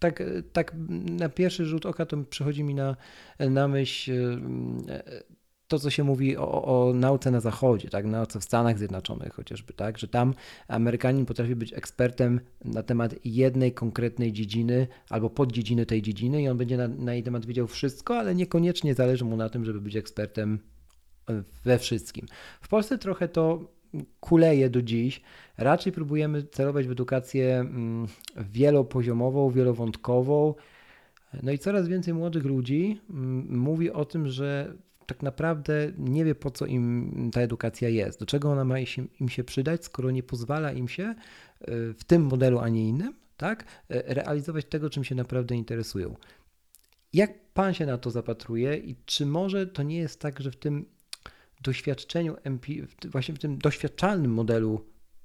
[0.00, 0.74] tak, tak
[1.10, 2.96] na pierwszy rzut oka to przychodzi mi na,
[3.38, 4.40] na myśl
[5.68, 9.32] to to, co się mówi o, o nauce na zachodzie, tak, nauce w Stanach Zjednoczonych
[9.32, 10.34] chociażby, tak, że tam
[10.68, 16.56] Amerykanin potrafi być ekspertem na temat jednej konkretnej dziedziny albo poddziedziny tej dziedziny i on
[16.56, 19.96] będzie na, na jej temat wiedział wszystko, ale niekoniecznie zależy mu na tym, żeby być
[19.96, 20.58] ekspertem
[21.64, 22.26] we wszystkim.
[22.60, 23.74] W Polsce trochę to
[24.20, 25.22] kuleje do dziś.
[25.58, 28.06] Raczej próbujemy celować w edukację mm,
[28.36, 30.54] wielopoziomową, wielowątkową.
[31.42, 34.74] No i coraz więcej młodych ludzi mm, mówi o tym, że
[35.06, 38.76] tak naprawdę nie wie po co im ta edukacja jest, do czego ona ma
[39.20, 41.14] im się przydać, skoro nie pozwala im się e,
[41.92, 46.16] w tym modelu, a nie innym, tak, e, realizować tego, czym się naprawdę interesują.
[47.12, 50.56] Jak pan się na to zapatruje i czy może to nie jest tak, że w
[50.56, 50.86] tym
[51.64, 52.36] doświadczeniu,
[53.10, 54.80] właśnie w tym doświadczalnym modelu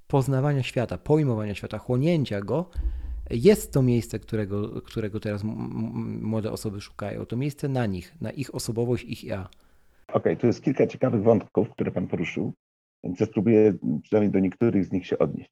[0.08, 2.70] poznawania świata, pojmowania świata, chłonięcia go,
[3.30, 5.44] jest to miejsce, którego, którego teraz
[6.22, 7.26] młode osoby szukają.
[7.26, 9.50] To miejsce na nich, na ich osobowość, ich ja.
[10.08, 12.54] Okej, okay, tu jest kilka ciekawych wątków, które Pan poruszył,
[13.04, 13.74] więc ja spróbuję
[14.04, 15.50] przynajmniej do niektórych z nich się odnieść.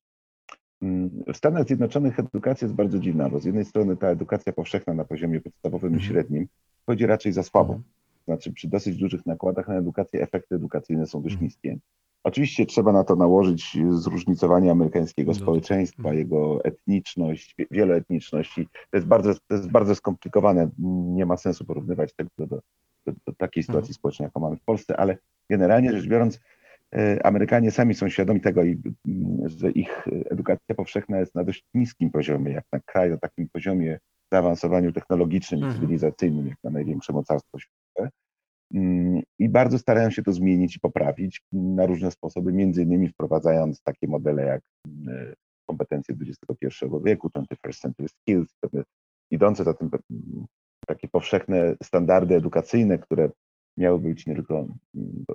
[0.81, 4.93] Mm, w Stanach Zjednoczonych edukacja jest bardzo dziwna, bo z jednej strony ta edukacja powszechna
[4.93, 6.11] na poziomie podstawowym i mhm.
[6.11, 6.47] średnim
[6.85, 7.81] chodzi raczej za słabą.
[8.27, 11.45] Mm znaczy przy dosyć dużych nakładach na edukację efekty edukacyjne są dość mhm.
[11.45, 11.77] niskie.
[12.23, 16.17] Oczywiście trzeba na to nałożyć zróżnicowanie amerykańskiego społeczeństwa, mhm.
[16.17, 18.67] jego etniczność, wieloetniczności.
[18.91, 20.69] To jest bardzo, to jest bardzo skomplikowane.
[21.15, 22.45] Nie ma sensu porównywać tego do,
[23.05, 23.93] do, do takiej sytuacji mhm.
[23.93, 25.17] społecznej, jaką mamy w Polsce, ale
[25.49, 26.39] generalnie rzecz biorąc,
[26.95, 28.61] e, Amerykanie sami są świadomi tego,
[29.45, 33.99] że ich edukacja powszechna jest na dość niskim poziomie, jak na kraj o takim poziomie
[34.31, 37.57] zaawansowaniu technologicznym i cywilizacyjnym, jak na największe mocarstwo
[37.97, 38.09] światowe.
[38.73, 43.81] Mm, I bardzo starają się to zmienić i poprawić na różne sposoby, między innymi wprowadzając
[43.81, 45.33] takie modele jak mm,
[45.69, 48.55] kompetencje XXI wieku, 21st Century Skills,
[49.31, 50.45] idące za tym mm,
[50.87, 53.29] takie powszechne standardy edukacyjne, które
[53.77, 54.67] miały być nie tylko,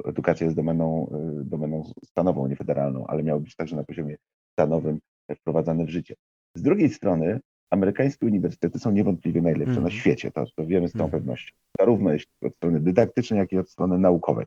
[0.05, 4.17] edukacja jest domeną, y, domeną stanową, nie federalną, ale miały być także na poziomie
[4.53, 4.99] stanowym
[5.37, 6.15] wprowadzane w życie.
[6.57, 7.41] Z drugiej strony
[7.73, 9.83] amerykańskie uniwersytety są niewątpliwie najlepsze mm.
[9.83, 10.01] na mhm.
[10.01, 11.11] świecie, to, to wiemy z całą mm.
[11.11, 11.53] pewnością.
[11.79, 14.47] Zarówno jeśli od strony dydaktycznej, jak i od strony naukowej.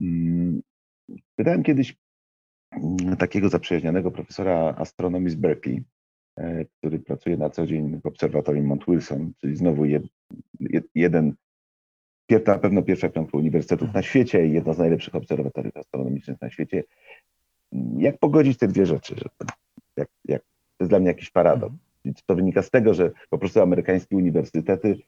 [0.00, 0.62] Mm,
[1.36, 1.96] pytałem kiedyś
[2.72, 5.84] mm, takiego zaprzyjaźnionego profesora astronomii z Berkeley,
[6.78, 10.04] który pracuje na co dzień w obserwatorium Mount Wilson, czyli znowu jed,
[10.94, 11.34] jeden,
[12.46, 16.84] na pewno pierwsza piątka uniwersytetów na świecie i jedno z najlepszych obserwatoriów astronomicznych na świecie.
[17.98, 19.14] Jak pogodzić te dwie rzeczy?
[19.18, 19.46] Że,
[19.96, 21.85] jak, jak, to jest dla mnie jakiś paradoks.
[22.26, 24.98] To wynika z tego, że po prostu amerykańskie uniwersytety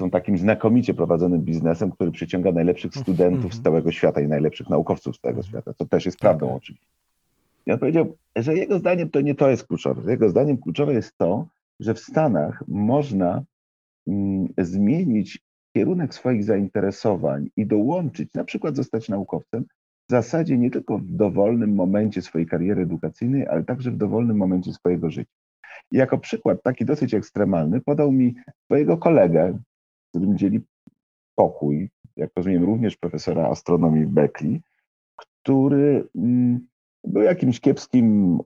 [0.00, 3.02] są takim znakomicie prowadzonym biznesem, który przyciąga najlepszych mhm.
[3.02, 5.50] studentów z całego świata i najlepszych naukowców z całego mhm.
[5.50, 6.56] świata, co też jest prawdą tak.
[6.56, 6.86] oczywiście.
[7.66, 10.10] I on powiedział, że jego zdaniem to nie to jest kluczowe.
[10.10, 11.46] Jego zdaniem kluczowe jest to,
[11.80, 13.44] że w Stanach można
[14.06, 15.38] mm, zmienić
[15.76, 19.64] kierunek swoich zainteresowań i dołączyć, na przykład zostać naukowcem,
[20.08, 24.72] w zasadzie nie tylko w dowolnym momencie swojej kariery edukacyjnej, ale także w dowolnym momencie
[24.72, 25.32] swojego życia.
[25.90, 28.34] I jako przykład taki dosyć ekstremalny podał mi
[28.64, 29.58] swojego kolegę,
[30.06, 30.60] z którym dzieli
[31.34, 34.60] pokój, jak rozumiem również profesora astronomii w Berkeley,
[35.16, 36.66] który mm,
[37.04, 38.38] był jakimś kiepskim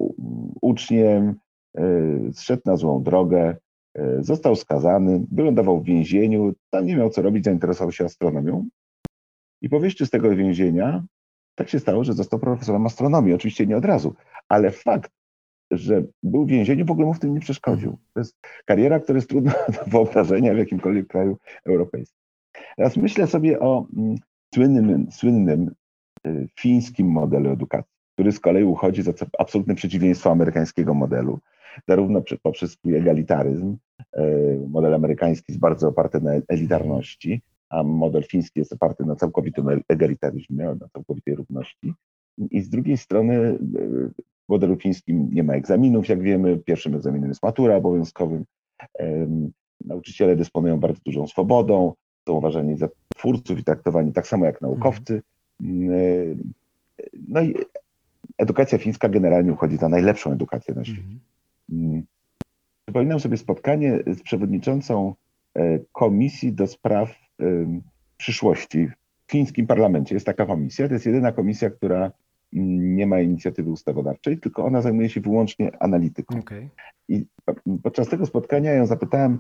[0.63, 1.35] uczniem,
[1.79, 1.85] e,
[2.33, 3.57] zszedł na złą drogę,
[3.95, 8.69] e, został skazany, wylądował w więzieniu, tam nie miał co robić, zainteresował się astronomią.
[9.63, 11.05] I po wyjściu z tego więzienia
[11.55, 13.35] tak się stało, że został profesorem astronomii.
[13.35, 14.15] Oczywiście nie od razu,
[14.49, 15.13] ale fakt,
[15.71, 17.99] że był w więzieniu, w ogóle mu w tym nie przeszkodził.
[18.15, 22.19] To jest kariera, która jest trudna do wyobrażenia w jakimkolwiek kraju europejskim.
[22.77, 24.17] Teraz myślę sobie o mm,
[24.55, 25.71] słynnym, słynnym
[26.27, 31.39] y, fińskim modelu edukacji, który z kolei uchodzi za absolutne przeciwieństwo amerykańskiego modelu,
[31.89, 33.77] zarówno poprzez swój egalitaryzm.
[34.19, 39.83] Y, model amerykański jest bardzo oparty na elitarności, a model fiński jest oparty na całkowitym
[39.89, 41.95] egalitaryzmie, na całkowitej równości.
[42.51, 43.59] I z drugiej strony
[44.49, 46.57] w modelu fińskim nie ma egzaminów, jak wiemy.
[46.57, 48.45] Pierwszym egzaminem jest matura obowiązkowym.
[49.85, 51.93] Nauczyciele dysponują bardzo dużą swobodą,
[52.29, 55.23] są uważani za twórców i traktowani tak samo jak naukowcy.
[55.61, 56.53] Mm,
[57.29, 57.55] no i
[58.39, 61.19] edukacja fińska generalnie uchodzi za najlepszą edukację na świecie.
[61.73, 62.03] Mm.
[62.85, 65.15] Przypominam sobie spotkanie z przewodniczącą
[65.55, 67.15] e, Komisji do Spraw
[68.17, 68.89] Przyszłości
[69.27, 70.15] w fińskim parlamencie.
[70.15, 72.13] Jest taka komisja, to jest jedyna komisja, która
[72.53, 76.39] nie ma inicjatywy ustawodawczej, tylko ona zajmuje się wyłącznie analityką.
[76.39, 76.69] Okay.
[77.09, 77.27] I
[77.83, 79.39] podczas tego spotkania ją zapytałem,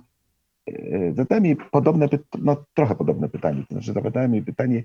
[0.66, 4.82] e, zadałem jej podobne, no trochę podobne pytanie, to znaczy zapytałem jej pytanie,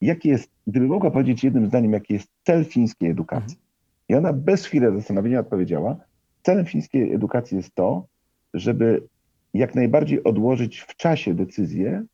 [0.00, 3.56] jaki jest, gdyby mogła powiedzieć jednym zdaniem, jaki jest cel fińskiej edukacji.
[3.56, 3.70] Mhm.
[4.08, 5.96] I ona bez chwili zastanowienia odpowiedziała,
[6.42, 8.06] celem fińskiej edukacji jest to,
[8.54, 9.08] żeby
[9.54, 12.04] jak najbardziej odłożyć w czasie decyzję,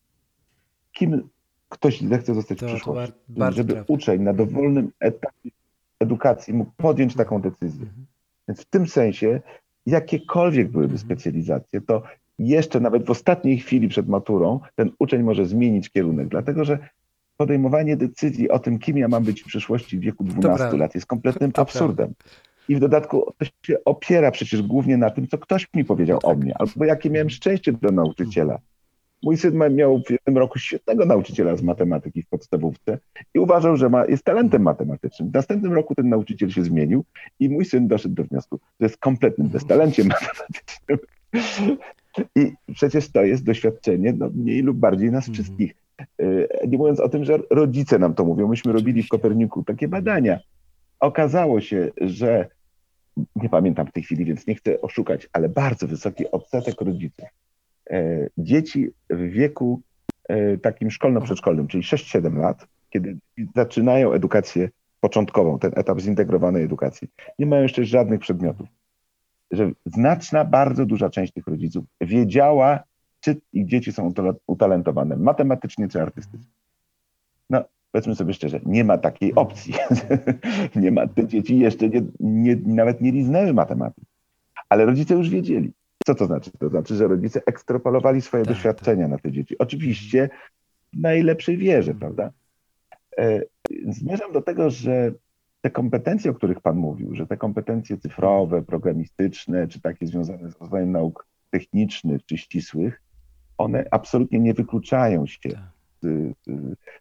[0.93, 1.29] kim
[1.69, 3.13] ktoś zechce zostać To- w to przyszłości.
[3.51, 3.95] żeby trafne.
[3.95, 5.51] uczeń na dowolnym etapie
[6.01, 7.83] edukacji mógł podjąć taką decyzję.
[7.87, 8.07] Mhm.
[8.49, 9.41] Więc w tym sensie,
[9.87, 10.99] jakiekolwiek byłyby Mhm.
[11.09, 12.03] specjalizacje, to
[12.39, 16.79] jeszcze nawet w ostatniej chwili przed maturą ten uczeń może zmienić kierunek, dlatego że
[17.37, 20.77] podejmowanie decyzji o tym, kim ja mam być w przyszłości w wieku 12 prawda.
[20.77, 22.13] lat jest kompletnym absurdem.
[22.69, 26.29] I w dodatku to się opiera przecież głównie na tym, co ktoś mi powiedział No
[26.29, 26.43] o tak.
[26.45, 28.59] mnie, albo jakie miałem szczęście do nauczyciela.
[29.23, 32.99] Mój syn miał w jednym roku świetnego nauczyciela z matematyki w podstawówce
[33.35, 35.31] i uważał, że ma, jest talentem matematycznym.
[35.31, 37.05] W następnym roku ten nauczyciel się zmienił
[37.41, 40.99] i mój syn doszedł do wniosku, że jest kompletnym beztalenciem matematycznym.
[42.37, 45.35] I przecież to jest doświadczenie no, mniej lub bardziej nas Mhm.
[45.35, 45.75] wszystkich.
[46.21, 48.49] Y, Nie mówiąc o tym, że rodzice nam to mówią.
[48.49, 49.09] Myśmy robili w.
[49.09, 50.39] Koperniku takie badania.
[51.01, 52.49] Okazało się, że
[53.37, 57.25] nie pamiętam w tej chwili, więc nie chcę oszukać, ale bardzo wysoki odsetek rodziców.
[57.97, 59.81] E, Dzieci w wieku
[60.29, 63.17] e, takim szkolno-przedszkolnym, czyli 6-7 lat, kiedy
[63.57, 64.69] zaczynają edukację
[65.01, 68.69] początkową, ten etap zintegrowanej edukacji, nie mają jeszcze żadnych przedmiotów.
[69.51, 72.83] Że znaczna, bardzo duża część tych rodziców wiedziała,
[73.21, 74.13] czy ich dzieci są
[74.47, 76.51] utalentowane matematycznie czy artystycznie.
[77.51, 79.75] No, powiedzmy sobie szczerze, nie ma takiej opcji.
[80.83, 84.07] nie ma, te dzieci jeszcze nie, nie, nawet nie liznęły matematyki.
[84.69, 85.73] Ale rodzice już wiedzieli.
[86.07, 86.51] Co to znaczy?
[86.59, 89.59] To znaczy, że rodzice ekstrapolowali swoje Tak, doświadczenia na te dzieci.
[89.59, 90.29] Oczywiście
[90.93, 92.31] w najlepszej wierze, prawda?
[93.19, 93.41] E,
[93.89, 95.13] Zmierzam do tego, że
[95.61, 100.57] te kompetencje, o których Pan mówił, że te kompetencje cyfrowe, programistyczne, czy takie związane z
[100.61, 103.03] rozwojem nauk technicznych czy ścisłych,
[103.59, 105.63] one absolutnie nie wykluczają się Tak.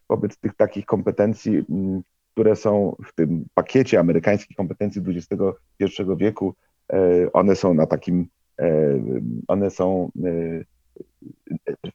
[0.08, 6.54] wobec tych takich kompetencji, mm, które są w tym pakiecie amerykańskich kompetencji XXI wieku,
[6.92, 8.28] e, one są na takim,
[9.48, 10.64] one są e,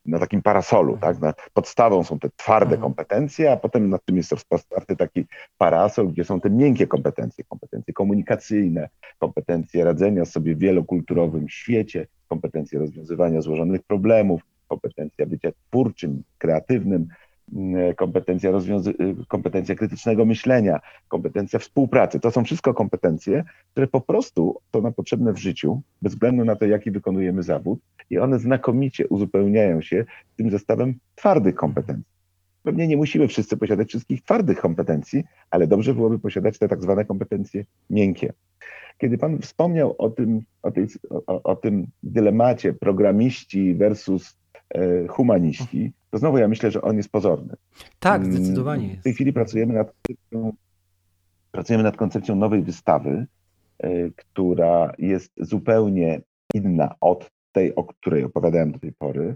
[0.06, 1.20] na takim parasolu, tak?
[1.20, 2.82] Na podstawą są te twarde Mhm.
[2.82, 5.26] kompetencje, a potem nad tym jest rozpostarty taki
[5.58, 12.80] parasol, gdzie są te miękkie kompetencje, kompetencje komunikacyjne, kompetencje radzenia sobie w wielokulturowym świecie, kompetencje
[12.80, 17.08] rozwiązywania złożonych problemów, kompetencja bycia twórczym, kreatywnym,
[17.96, 22.20] kompetencja, rozwiązy- y, kompetencja krytycznego myślenia, kompetencja współpracy.
[22.20, 26.56] To są wszystko kompetencje, które po prostu są nam potrzebne w życiu, bez względu na
[26.56, 30.06] to, jaki wykonujemy zawód, i one znakomicie uzupełniają się
[30.38, 32.12] tym zestawem twardych kompetencji.
[32.64, 37.06] Pewnie nie musimy wszyscy posiadać wszystkich twardych kompetencji, ale dobrze byłoby posiadać te tak zwane
[37.06, 38.34] kompetencje miękkie.
[38.98, 44.41] Kiedy Pan wspomniał o tym, o, tej, o, o tym dylemacie programiści versus e,
[45.10, 47.54] humaniści, to znowu ja myślę, że on jest pozorny.
[48.00, 49.04] Tak, Mm, zdecydowanie W jest.
[49.04, 50.54] tej chwili pracujemy nad koncepcją,
[51.52, 53.26] pracujemy nad koncepcją nowej wystawy,
[53.86, 56.22] y, która jest zupełnie
[56.54, 59.36] inna od tej, o której opowiadałem do tej pory.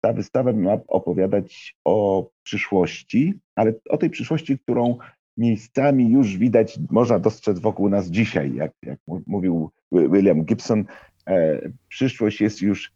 [0.00, 4.98] Ta wystawa ma opowiadać o przyszłości, ale o tej przyszłości, którą
[5.36, 8.54] miejscami już widać, można dostrzec wokół nas dzisiaj.
[8.54, 10.84] Jak, jak mówił Wi- William Gibson,
[11.28, 12.92] e, przyszłość jest już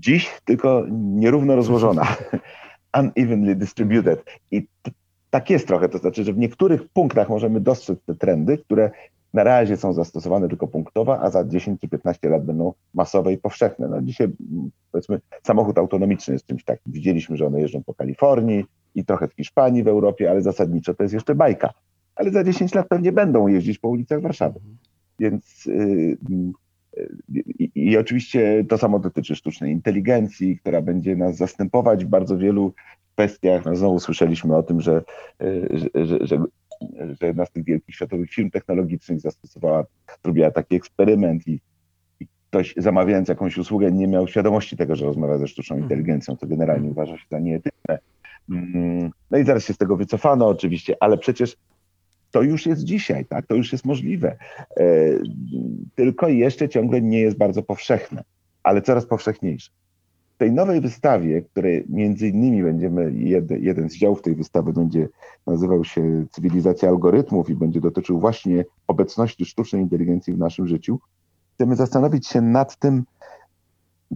[0.00, 2.16] dziś, tylko nierówno rozłożona.
[2.98, 4.24] Unevenly distributed.
[4.50, 4.66] I
[5.30, 8.90] tak jest trochę, to znaczy, że w niektórych punktach możemy dostrzec te trendy, które
[9.34, 13.38] na razie są zastosowane tylko punktowo, a za 10 czy 15 lat będą masowe i
[13.38, 13.88] powszechne.
[13.88, 16.92] No dzisiaj mm, powiedzmy samochód autonomiczny jest czymś takim.
[16.92, 21.02] Widzieliśmy, że one jeżdżą po Kalifornii i trochę w Hiszpanii, w Europie, ale zasadniczo to
[21.02, 21.70] jest jeszcze bajka.
[22.14, 24.58] Ale za 10 lat pewnie będą jeździć po ulicach Warszawy.
[24.58, 24.76] Mhm.
[25.18, 25.70] Więc y,
[26.30, 26.52] y,
[27.58, 32.72] i, i oczywiście to samo dotyczy sztucznej inteligencji, która będzie nas zastępować w bardzo wielu
[33.14, 33.64] kwestiach.
[33.64, 35.02] No znowu słyszeliśmy o tym, że,
[35.42, 36.44] y, że, że, że,
[37.20, 39.84] że jedna z tych wielkich światowych firm technologicznych zastosowała,
[40.24, 41.60] zrobiła taki eksperyment i,
[42.20, 45.84] i ktoś zamawiając jakąś usługę nie miał świadomości tego, że rozmawia ze sztuczną Mhm.
[45.90, 47.98] inteligencją, co generalnie uważa się za nieetyczne.
[48.50, 51.56] Mm, No i zaraz się z tego wycofano oczywiście, ale przecież
[52.30, 53.46] to już jest dzisiaj, tak?
[53.46, 54.36] To już jest możliwe.
[54.76, 54.84] E,
[55.94, 58.24] tylko jeszcze ciągle nie jest bardzo powszechne,
[58.62, 59.70] ale coraz powszechniejsze.
[60.34, 65.08] W tej nowej wystawie, której między innymi będziemy, jeden, jeden z działów tej wystawy będzie
[65.46, 70.98] nazywał się Cywilizacja algorytmów i będzie dotyczył właśnie obecności sztucznej inteligencji w naszym życiu,
[71.54, 73.04] chcemy zastanowić się nad tym,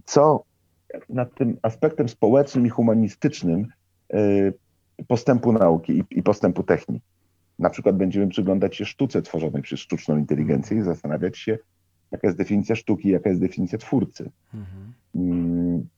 [0.04, 0.44] co,
[1.08, 3.66] nad tym aspektem społecznym i humanistycznym
[4.12, 4.18] e,
[5.08, 7.11] postępu nauki i, i postępu techniki.
[7.58, 11.58] Na przykład będziemy przyglądać się sztuce tworzonej przez sztuczną inteligencję i zastanawiać się,
[12.10, 14.30] jaka jest definicja sztuki, jaka jest definicja twórcy.
[14.54, 14.92] Mhm.
[15.14, 15.88] Mm,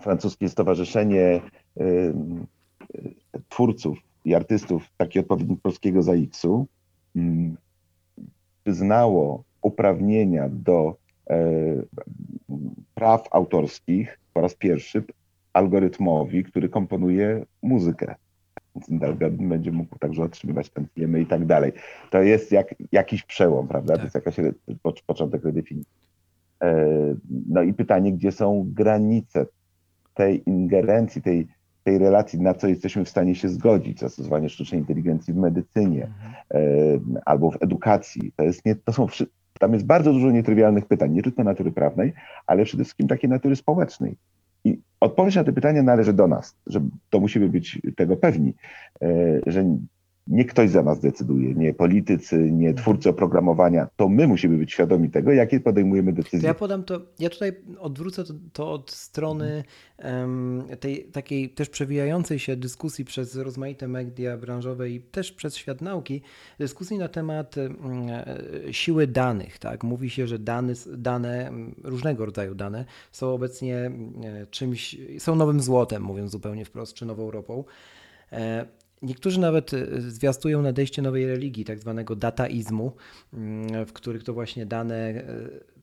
[0.00, 1.40] Francuskie Stowarzyszenie
[1.80, 2.46] ym,
[2.94, 3.14] y,
[3.48, 6.66] Twórców i Artystów, taki odpowiednik polskiego ZAX-u,
[8.64, 10.96] przyznało uprawnienia do
[11.30, 11.36] e,
[12.94, 15.04] praw autorskich po raz pierwszy
[15.52, 18.14] algorytmowi, który komponuje muzykę.
[18.80, 21.72] Ten algorytm będzie mógł także otrzymywać tantiemy i tak dalej.
[22.10, 23.92] To jest jak, jakiś przełom, prawda?
[23.92, 24.04] To Tak.
[24.04, 24.36] jest jakaś
[25.06, 25.92] początek redefinicji.
[26.62, 26.74] E,
[27.48, 29.46] No i pytanie, gdzie są granice
[30.14, 31.46] tej ingerencji, tej,
[31.84, 36.08] tej relacji, na co jesteśmy w stanie się zgodzić, zastosowanie sztucznej inteligencji w medycynie
[36.54, 36.58] e,
[37.24, 38.32] albo w edukacji.
[38.36, 39.06] To jest nie, to są,
[39.60, 42.12] tam jest bardzo dużo nietrywialnych pytań, nie tylko natury prawnej,
[42.46, 44.16] ale przede wszystkim takiej natury społecznej.
[45.00, 46.80] Odpowiedź na te pytania należy do nas, że
[47.10, 48.54] to musimy być tego pewni,
[49.02, 49.64] e, że
[50.26, 55.10] nie ktoś za nas decyduje, nie politycy, nie twórcy oprogramowania, to my musimy być świadomi
[55.10, 56.46] tego, jakie podejmujemy To decyzje.
[56.46, 59.64] ja podam to, ja tutaj odwrócę to, to od strony
[59.98, 65.80] em, tej takiej też przewijającej się dyskusji przez rozmaite media branżowe i też przez świat
[65.80, 66.22] nauki,
[66.58, 67.76] dyskusji na temat em,
[68.10, 69.58] e, siły danych.
[69.58, 69.84] Tak?
[69.84, 71.52] Mówi się, że dane, dane,
[71.84, 73.90] różnego rodzaju dane są obecnie e,
[74.50, 77.64] czymś, są nowym złotem, mówiąc zupełnie wprost, czy nową ropą.
[79.02, 82.92] Niektórzy nawet e, zwiastują nadejście nowej religii, tak zwanego dataizmu,
[83.32, 85.24] mm, w których to właśnie dane e,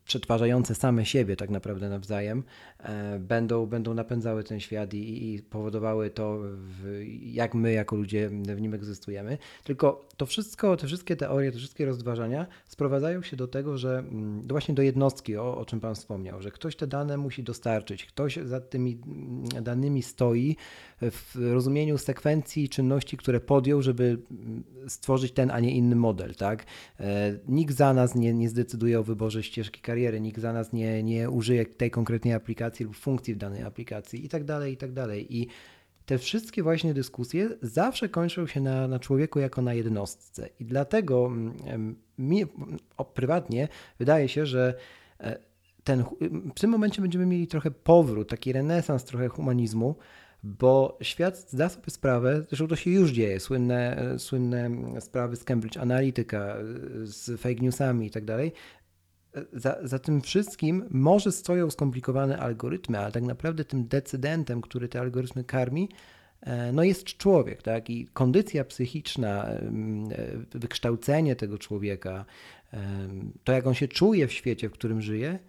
[0.05, 2.43] przetwarzające same siebie tak naprawdę nawzajem
[2.79, 8.29] e, będą, będą napędzały ten świat i, i powodowały to, w, jak my jako ludzie
[8.29, 9.37] w nim egzystujemy.
[9.63, 14.47] Tylko to wszystko, te wszystkie teorie, te wszystkie rozważania sprowadzają się do tego, że mm,
[14.47, 18.35] właśnie do jednostki, o, o czym Pan wspomniał, że ktoś te dane musi dostarczyć, ktoś
[18.35, 20.55] za tymi mm, danymi stoi
[21.01, 26.65] w rozumieniu sekwencji czynności, które podjął, żeby mm, stworzyć ten, a nie inny model, tak?
[26.99, 31.03] E, Nikt za nas nie, nie zdecyduje o wyborze ścieżki kariery, nikt za nas nie,
[31.03, 34.91] nie użyje tej konkretnej aplikacji lub funkcji w danej aplikacji i tak dalej, i tak
[34.91, 35.37] dalej.
[35.37, 35.47] I
[36.05, 40.49] te wszystkie właśnie dyskusje zawsze kończą się na, na człowieku jako na jednostce.
[40.59, 42.45] I dlatego mm, mi
[42.97, 43.67] o, prywatnie
[43.99, 44.75] wydaje się, że
[45.19, 45.39] e,
[45.83, 46.03] ten,
[46.55, 49.95] w tym momencie będziemy mieli trochę powrót, taki renesans trochę humanizmu,
[50.43, 54.69] bo świat zda sobie sprawę, zresztą to się już dzieje, słynne, e, słynne
[55.01, 56.63] sprawy z Cambridge Analytica, e,
[57.03, 58.51] z fake newsami i tak dalej.
[59.35, 64.87] E, Za, za tym wszystkim może stoją skomplikowane algorytmy, ale tak naprawdę tym decydentem, który
[64.89, 65.89] te algorytmy karmi,
[66.41, 67.89] e, no jest człowiek, tak?
[67.89, 69.61] I kondycja psychiczna, e,
[70.51, 72.25] wykształcenie tego człowieka,
[72.71, 75.39] em, to jak on się czuje w świecie, w którym żyje,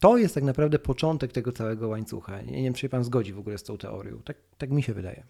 [0.00, 2.42] to jest tak naprawdę początek tego całego łańcucha.
[2.42, 4.20] Nie, nie wiem, czy się pan zgodzi w ogóle z tą teorią.
[4.24, 5.22] Tak, tak mi się wydaje.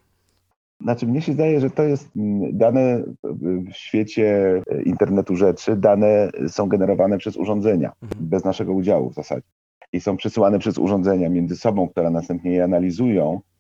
[0.81, 3.05] Znaczy, mnie się zdaje, że to jest mm, dane
[3.71, 8.29] w świecie internetu rzeczy, dane są generowane przez urządzenia, Mhm.
[8.29, 9.47] bez naszego udziału w zasadzie.
[9.93, 13.56] I są przesyłane przez urządzenia między sobą, które następnie je analizują, e,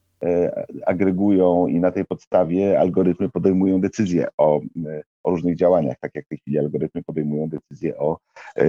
[0.86, 6.24] agregują i na tej podstawie algorytmy podejmują decyzje o, e, o różnych działaniach, tak jak
[6.24, 8.18] w tej chwili algorytmy podejmują decyzje o
[8.56, 8.64] e,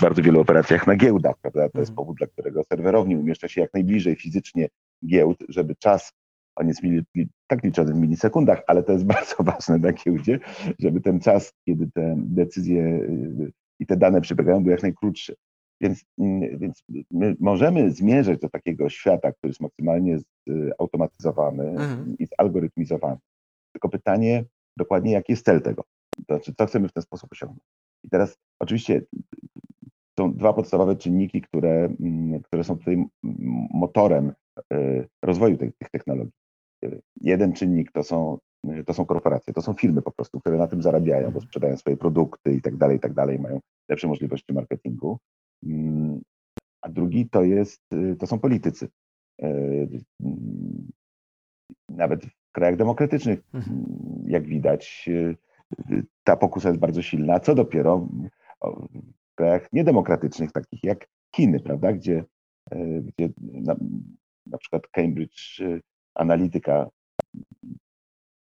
[0.00, 1.68] bardzo wielu operacjach na giełdach, prawda?
[1.68, 1.96] To jest Mhm.
[1.96, 4.68] powód, dla którego serwerowni umieszcza się jak najbliżej fizycznie
[5.06, 6.12] giełd, żeby czas
[6.56, 10.38] on jest mili, li- tak liczony w milisekundach, ale to jest bardzo ważne na giełdzie,
[10.78, 15.34] żeby ten czas, kiedy te decyzje y, i te dane przebiegają, był jak najkrótszy.
[15.80, 22.16] Więc, mm, więc my możemy zmierzać do takiego świata, który jest maksymalnie zautomatyzowany Mhm.
[22.18, 23.18] i zalgorytmizowany.
[23.72, 24.44] Tylko pytanie
[24.76, 25.84] dokładnie, jaki jest cel tego?
[26.26, 27.62] To znaczy, co chcemy w ten sposób osiągnąć?
[28.04, 29.02] I teraz oczywiście
[30.18, 33.04] są dwa podstawowe czynniki, które, mm, które są tutaj
[33.74, 34.32] motorem
[34.72, 36.32] y, rozwoju tych, tych technologii.
[36.84, 40.58] Y, Jeden czynnik to są, y, to są korporacje, to są firmy po prostu, które
[40.58, 43.60] na tym zarabiają, bo sprzedają swoje produkty i tak dalej, i tak dalej, mają
[43.90, 45.18] lepsze możliwości marketingu.
[45.62, 46.20] Mm,
[46.82, 48.88] A drugi to jest, y, to są politycy.
[49.42, 49.88] Y,
[50.20, 50.90] mm,
[51.88, 53.76] Nawet w krajach demokratycznych, Mhm.
[53.76, 55.36] mm, jak widać, y,
[55.90, 57.40] y, ta pokusa jest bardzo silna.
[57.40, 58.08] Co dopiero
[58.62, 62.24] w krajach niedemokratycznych, takich jak Chiny, prawda, gdzie,
[62.74, 63.76] y, gdzie na,
[64.46, 65.60] na przykład Cambridge
[66.14, 66.88] Analytica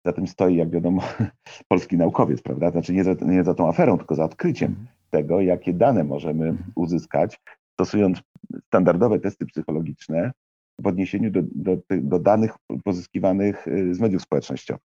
[0.06, 1.02] za tym stoi, jak wiadomo,
[1.70, 2.72] polski naukowiec, prawda?
[2.72, 4.88] Znaczy nie za, nie za tą aferą, tylko za odkryciem Mhm.
[5.10, 7.40] Tego, jakie dane możemy uzyskać,
[7.74, 8.22] stosując
[8.66, 10.32] standardowe testy psychologiczne
[10.80, 12.52] w odniesieniu do, do, do danych
[12.84, 14.84] pozyskiwanych y, z mediów społecznościowych.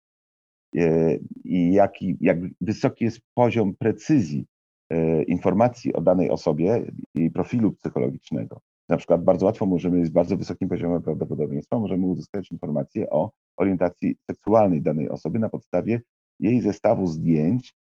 [0.76, 4.46] Y, I jaki, jak wysoki jest poziom precyzji
[4.92, 8.60] y, informacji o danej osobie i profilu psychologicznego.
[8.88, 14.16] Na przykład bardzo łatwo możemy z bardzo wysokim poziomem prawdopodobieństwa możemy uzyskać informacje o orientacji
[14.30, 16.00] seksualnej danej osoby na podstawie
[16.40, 17.74] jej zestawu zdjęć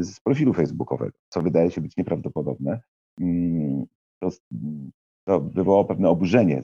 [0.00, 2.80] z profilu facebookowego, co wydaje się być nieprawdopodobne.
[3.20, 3.86] Mm,
[4.20, 4.28] To,
[5.24, 6.62] to wywołało pewne oburzenie,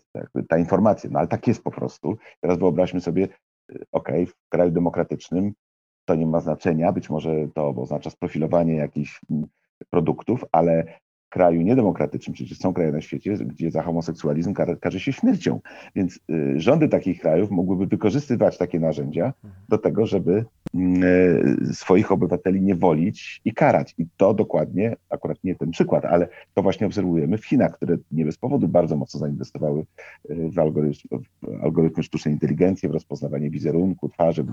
[0.48, 2.16] ta informacja, no ale tak jest po prostu.
[2.40, 3.28] Teraz wyobraźmy sobie,
[3.72, 5.52] y, okej, w kraju demokratycznym
[6.04, 9.46] to nie ma znaczenia, być może to oznacza sprofilowanie jakichś mm,
[9.90, 15.12] produktów, ale kraju niedemokratycznym, przecież są kraje na świecie, gdzie za homoseksualizm kar karze się
[15.12, 15.60] śmiercią.
[15.94, 19.32] Więc y, rządy takich krajów mogłyby wykorzystywać takie narzędzia
[19.68, 23.94] do tego, żeby y, swoich obywateli niewolić i karać.
[23.98, 28.24] I to dokładnie, akurat nie ten przykład, ale to właśnie obserwujemy w Chinach, które nie
[28.24, 29.84] bez powodu bardzo mocno zainwestowały
[30.30, 34.44] y, w, algorytm, w algorytmy sztucznej inteligencji, w rozpoznawanie wizerunku, twarzy.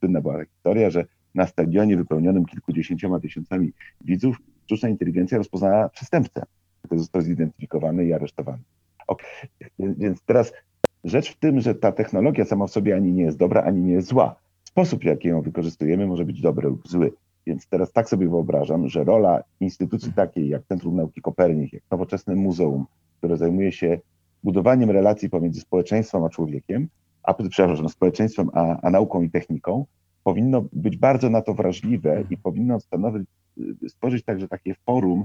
[0.00, 1.04] Słynna była historia, że
[1.34, 6.42] na stadionie wypełnionym kilkudziesięcioma tysiącami widzów sztuczna inteligencja rozpoznała przestępcę,
[6.82, 8.62] który został zidentyfikowany i aresztowany.
[9.06, 9.70] Okay.
[9.78, 10.52] Więc teraz
[11.04, 13.92] rzecz w tym, że ta technologia sama w sobie ani nie jest dobra, ani nie
[13.92, 14.36] jest zła.
[14.64, 17.12] Sposób, w jaki ją wykorzystujemy, może być dobry lub zły.
[17.46, 22.34] Więc teraz tak sobie wyobrażam, że rola instytucji takiej jak Centrum Nauki Kopernik, jak nowoczesne
[22.34, 22.86] muzeum,
[23.18, 23.98] które zajmuje się
[24.44, 26.88] budowaniem relacji pomiędzy społeczeństwem a człowiekiem,
[27.22, 29.86] a przepraszam, społeczeństwem a, a nauką i techniką,
[30.24, 33.28] powinno być bardzo na to wrażliwe i powinno stanowić,
[33.84, 35.24] y, stworzyć także takie forum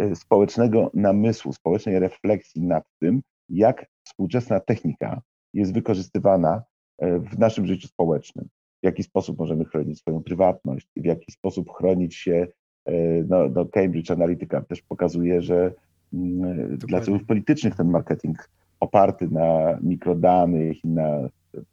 [0.00, 5.22] y, społecznego namysłu, społecznej refleksji nad tym, jak współczesna technika
[5.54, 6.62] jest wykorzystywana
[7.02, 8.48] y, w naszym życiu społecznym.
[8.82, 12.46] W jaki sposób możemy chronić swoją prywatność, w jaki sposób chronić się.
[13.28, 15.72] No, no Cambridge Analytica też pokazuje, że
[16.12, 21.28] mm, dla celów politycznych ten marketing oparty na mikrodanych i na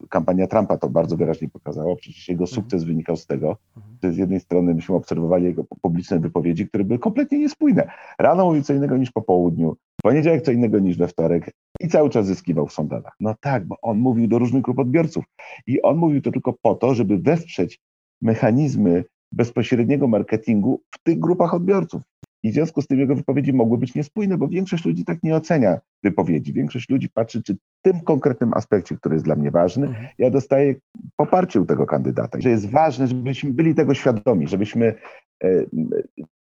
[0.09, 1.95] kampania Trumpa to bardzo wyraźnie pokazała.
[1.95, 2.55] Przecież jego mhm.
[2.55, 3.97] sukces wynikał z tego, mhm.
[4.03, 7.91] że z jednej strony myśmy obserwowali jego publiczne wypowiedzi, które były kompletnie niespójne.
[8.19, 11.87] Rano mówił co innego niż po południu, w poniedziałek co innego niż we wtorek i
[11.87, 13.15] cały czas zyskiwał w sondażach.
[13.19, 15.25] No tak, bo on mówił do różnych grup odbiorców
[15.67, 17.79] i on mówił to tylko po to, żeby wesprzeć
[18.21, 22.01] mechanizmy bezpośredniego marketingu w tych grupach odbiorców.
[22.43, 25.35] I w związku z tym jego wypowiedzi mogły być niespójne, bo większość ludzi tak nie
[25.35, 26.53] ocenia wypowiedzi.
[26.53, 30.07] Większość ludzi patrzy, czy w tym konkretnym aspekcie, który jest dla mnie ważny, mhm.
[30.17, 30.75] ja dostaję
[31.15, 32.41] poparcie u tego kandydata.
[32.41, 34.95] Że jest ważne, żebyśmy byli tego świadomi, żebyśmy
[35.43, 35.47] e,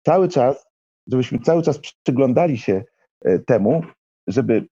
[0.02, 0.66] cały czas,
[1.06, 2.84] żebyśmy cały czas przyglądali się
[3.24, 3.82] e, temu,
[4.26, 4.66] żeby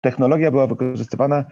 [0.00, 1.44] technologia była wykorzystywana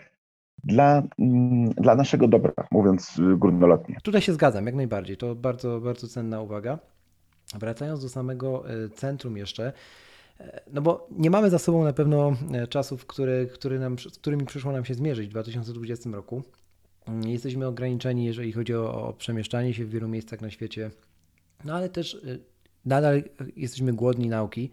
[0.64, 3.96] dla, mm, dla naszego dobra, mówiąc górnolotnie.
[4.02, 5.16] Tutaj się zgadzam, jak najbardziej.
[5.16, 6.78] To bardzo, bardzo cenna uwaga.
[7.58, 9.72] Wracając do samego e, centrum jeszcze,
[10.40, 14.18] e, no bo nie mamy za sobą na pewno e, czasów, które, który nam, z
[14.18, 16.42] którymi przyszło nam się zmierzyć w 2020 roku.
[17.06, 20.90] Mm, jesteśmy ograniczeni, jeżeli chodzi o, o przemieszczanie się w wielu miejscach na świecie,
[21.64, 22.20] no ale też
[22.84, 23.22] nadal
[23.56, 24.70] jesteśmy głodni nauki.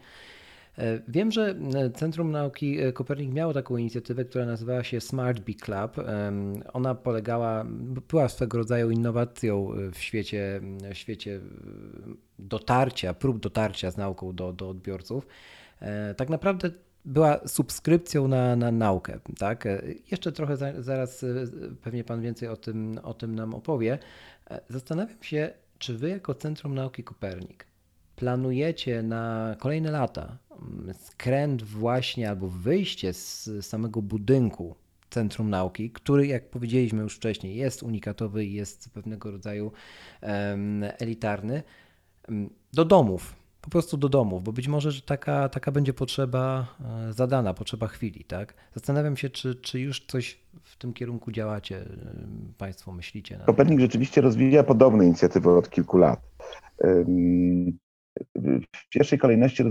[0.78, 5.40] E, wiem, że e, Centrum Nauki e, Kopernik miało taką inicjatywę, która nazywała się Smart
[5.40, 5.96] Bee Club.
[6.72, 7.64] Ona polegała,
[8.08, 10.60] była swego rodzaju innowacją w świecie,
[10.92, 11.40] w świecie
[12.38, 15.26] dotarcia, prób dotarcia z nauką do, do odbiorców.
[16.16, 16.70] Tak naprawdę
[17.04, 19.18] była subskrypcją na, na naukę.
[19.38, 19.68] Tak?
[20.10, 21.24] Jeszcze trochę za, zaraz
[21.82, 23.98] pewnie Pan więcej o tym, o tym nam opowie.
[24.68, 27.71] Zastanawiam się, czy Wy jako Centrum Nauki Kopernik
[28.22, 30.38] planujecie na kolejne lata
[30.94, 34.74] skręt właśnie albo wyjście z samego budynku
[35.10, 39.72] Centrum Nauki, który, jak powiedzieliśmy już wcześniej, jest unikatowy i jest pewnego rodzaju
[40.98, 41.62] elitarny,
[42.72, 46.66] do domów, po prostu do domów, bo być może, że taka, taka będzie potrzeba
[47.08, 48.54] e, zadana, potrzeba chwili, tak?
[48.74, 51.84] Zastanawiam się, czy, czy już coś w tym kierunku działacie,
[52.58, 53.40] Państwo myślicie.
[53.46, 56.20] Kopernik rzeczywiście rozwija podobne inicjatywy od kilku lat
[58.36, 59.64] w pierwszej kolejności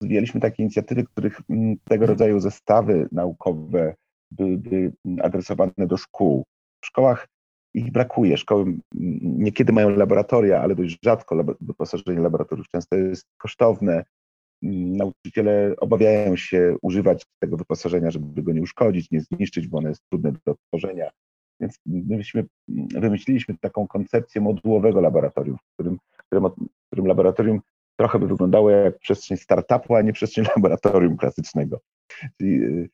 [0.00, 3.94] rozwijaliśmy takie inicjatywy, których mm, tego rodzaju zestawy naukowe
[4.30, 6.44] były adresowane do szkół.
[6.82, 7.28] W szkołach
[7.74, 8.36] ich brakuje.
[8.36, 8.80] Szkoły mm,
[9.22, 14.04] niekiedy mają laboratoria, ale dość rzadko wyposażenie laboratoriów często jest kosztowne.
[14.62, 19.88] Mm, nauczyciele obawiają się używać tego wyposażenia, żeby go nie uszkodzić, nie zniszczyć, bo ono
[19.88, 21.10] jest trudne do tworzenia.
[21.60, 22.46] Więc myśmy
[22.94, 25.98] wymyśliliśmy taką koncepcję modułowego laboratorium, w którym,
[26.32, 27.60] w którym laboratorium
[27.96, 31.80] trochę by wyglądało jak przestrzeń startupu, a nie przestrzeń laboratorium klasycznego.
[32.38, 32.88] Czyli y,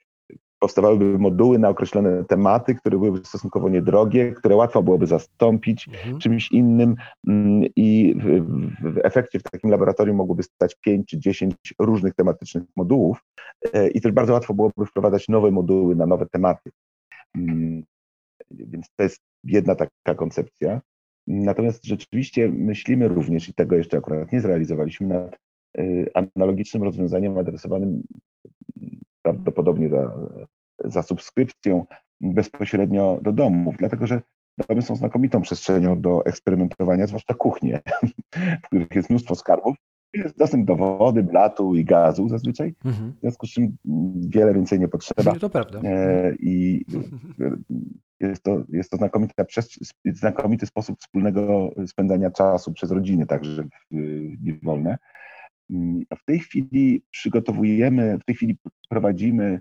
[0.61, 6.19] powstawałyby moduły na określone tematy, które byłyby stosunkowo niedrogie, które łatwo byłoby zastąpić mhm.
[6.19, 6.95] czymś innym
[7.29, 8.15] mm, i
[8.83, 13.25] w, efekcie w takim laboratorium mogłoby stać 5 czy 10 różnych tematycznych modułów
[13.73, 16.71] e, i też bardzo łatwo byłoby wprowadzać nowe moduły na nowe tematy.
[17.37, 17.83] Mm,
[18.51, 20.81] więc to jest jedna taka koncepcja.
[21.33, 25.39] Natomiast rzeczywiście myślimy również, i tego jeszcze akurat nie zrealizowaliśmy, nad
[25.79, 28.03] y, analogicznym rozwiązaniem adresowanym
[29.23, 30.13] prawdopodobnie za,
[30.85, 31.87] za subskrypcją
[32.21, 34.23] bezpośrednio do domów, dlatego że
[34.69, 37.81] domy są znakomitą przestrzenią do eksperymentowania, zwłaszcza kuchnie,
[38.63, 39.77] w których jest mnóstwo skarbów.
[40.15, 43.13] Jest dostęp do wody, blatu i gazu zazwyczaj, mhm.
[43.13, 43.77] w związku z czym
[44.29, 45.35] wiele więcej nie potrzeba.
[45.35, 45.81] To prawda.
[45.85, 46.85] E, I
[48.21, 49.45] jest to, jest to znakomita,
[50.05, 54.99] znakomity sposób wspólnego spędzania czasu przez rodziny, także w dni wolne.
[55.71, 58.57] Mm, w tej chwili przygotowujemy, w tej chwili
[58.89, 59.61] prowadzimy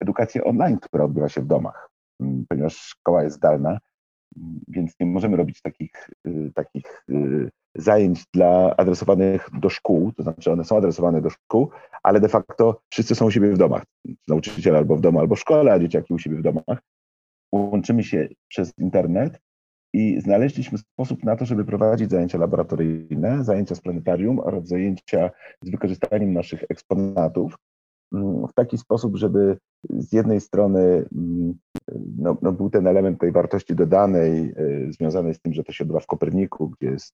[0.00, 1.90] edukację online, która odbywa się w domach,
[2.20, 3.78] mm, ponieważ szkoła jest zdalna,
[4.36, 10.22] mm, więc nie możemy robić takich, y, takich y, zajęć dla adresowanych do szkół, to
[10.22, 11.70] znaczy one są adresowane do szkół,
[12.02, 13.82] ale de facto wszyscy są u siebie w domach.
[14.28, 16.82] Nauczyciel albo w domu, albo w szkole, a dzieciaki u siebie w domach.
[17.52, 19.40] Łączymy się przez internet
[19.92, 25.30] i znaleźliśmy sposób na to, żeby prowadzić zajęcia laboratoryjne, zajęcia z planetarium oraz zajęcia
[25.62, 27.56] z wykorzystaniem naszych eksponatów
[28.14, 29.58] mm, w taki sposób, żeby
[29.90, 31.58] z jednej strony mm,
[32.18, 35.84] no, no był ten element tej wartości dodanej y, związany z tym, że to się
[35.84, 37.12] odbywa w Koperniku, gdzie jest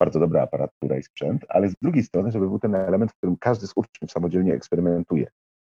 [0.00, 3.36] bardzo dobra aparatura i sprzęt, ale z drugiej strony, żeby był ten element, w którym
[3.36, 5.26] każdy z uczniów samodzielnie eksperymentuje.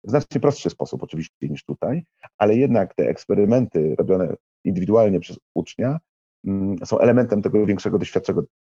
[0.04, 2.04] W znacznie prostszy sposób oczywiście niż tutaj,
[2.38, 4.34] ale jednak te eksperymenty robione
[4.64, 5.98] indywidualnie przez ucznia
[6.46, 7.98] mm, są elementem tego większego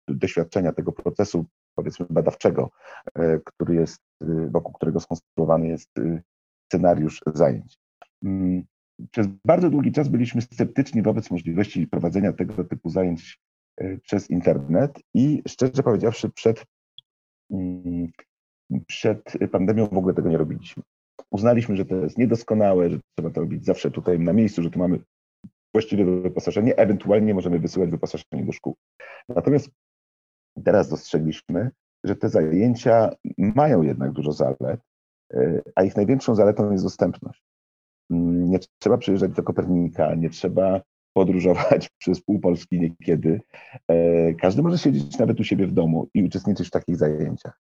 [0.09, 2.71] doświadczenia, tego procesu, powiedzmy, badawczego,
[3.15, 6.23] e, który jest, y, wokół którego skonstruowany jest y,
[6.69, 7.79] scenariusz zajęć.
[8.25, 8.65] Mm,
[9.11, 13.41] przez bardzo długi czas byliśmy sceptyczni wobec możliwości prowadzenia tego typu zajęć
[13.77, 16.65] e, przez internet i szczerze powiedziawszy, przed,
[17.51, 18.11] mm,
[18.87, 20.83] przed pandemią w ogóle tego nie robiliśmy.
[21.31, 24.79] Uznaliśmy, że to jest niedoskonałe, że trzeba to robić zawsze tutaj na miejscu, że tu
[24.79, 24.99] mamy
[25.75, 28.77] właściwe wyposażenie, ewentualnie możemy wysyłać wyposażenie do szkół.
[29.29, 29.71] Natomiast
[30.65, 31.71] teraz dostrzegliśmy,
[32.05, 34.81] że te zajęcia mają jednak dużo zalet,
[35.35, 37.43] e, a ich największą zaletą jest dostępność.
[38.11, 40.81] Mm, nie trzeba przyjeżdżać do Kopernika, nie trzeba
[41.17, 43.41] podróżować przez pół Polski niekiedy.
[43.89, 47.61] E, każdy może siedzieć nawet u siebie w domu i uczestniczyć w takich zajęciach.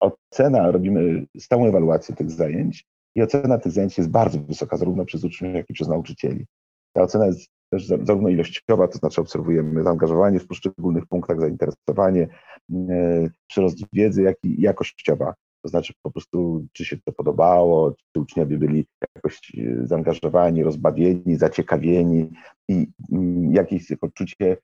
[0.00, 5.24] Ocena, robimy stałą ewaluację tych zajęć i ocena tych zajęć jest bardzo wysoka, zarówno przez
[5.24, 6.46] uczniów, jak i przez nauczycieli.
[6.92, 12.28] Ta ocena jest też zarówno ilościowa, to znaczy obserwujemy zaangażowanie w poszczególnych punktach, zainteresowanie,
[12.72, 15.34] e, przyrost wiedzy, jak i jakościowa.
[15.62, 18.86] To znaczy po prostu, czy się to podobało, czy uczniowie byli
[19.16, 22.30] jakoś e, zaangażowani, rozbawieni, zaciekawieni
[22.68, 24.56] i mm, jakieś poczucie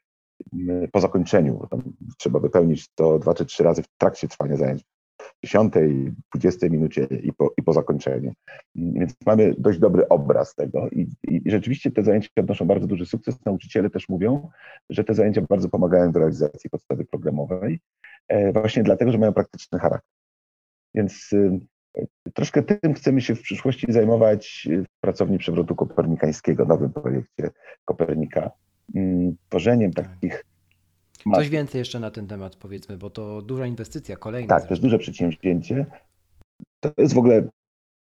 [0.53, 1.69] mm, po zakończeniu.
[2.19, 4.85] trzeba wypełnić to dwa czy trzy razy w trakcie trwania zajęć.
[5.43, 5.73] W 10,
[6.35, 8.33] 20 minucie i po, i po zakończeniu.
[8.75, 13.45] Więc mamy dość dobry obraz tego i, i rzeczywiście te zajęcia odnoszą bardzo duży sukces.
[13.45, 14.49] Nauczyciele też mówią,
[14.91, 17.81] że te zajęcia bardzo pomagają w realizacji podstawy programowej,
[18.29, 20.13] e, właśnie dlatego, że mają praktyczny charakter.
[20.95, 21.61] Więc y,
[22.35, 27.51] troszkę tym chcemy się w przyszłości zajmować w pracowni przewrotu kopernikańskiego, nowym projekcie
[27.85, 28.51] Kopernika.
[28.95, 30.09] Mm, tworzeniem tak.
[30.09, 30.45] takich.
[31.35, 34.49] Coś więcej jeszcze na ten temat powiedzmy, bo to duża inwestycja, kolejna.
[34.49, 35.87] Tak, to jest duże przedsięwzięcie.
[36.81, 37.43] To jest w ogóle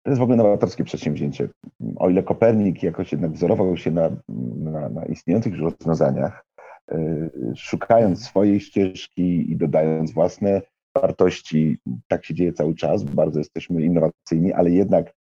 [0.03, 1.49] to jest w ogóle nowatorskie przedsięwzięcie.
[1.95, 4.09] O ile Kopernik jakoś jednak wzorował się na,
[4.57, 6.45] na, na istniejących już rozwiązaniach,
[6.91, 10.61] y, szukając swojej ścieżki i dodając własne
[10.95, 11.77] wartości.
[12.07, 15.13] Tak się dzieje cały czas, bardzo jesteśmy innowacyjni, ale jednak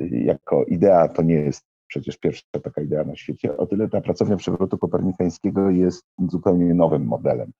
[0.00, 3.56] y, jako idea to nie jest przecież pierwsza taka idea na świecie.
[3.56, 7.52] O tyle ta pracownia przewrotu kopernikańskiego jest zupełnie nowym modelem.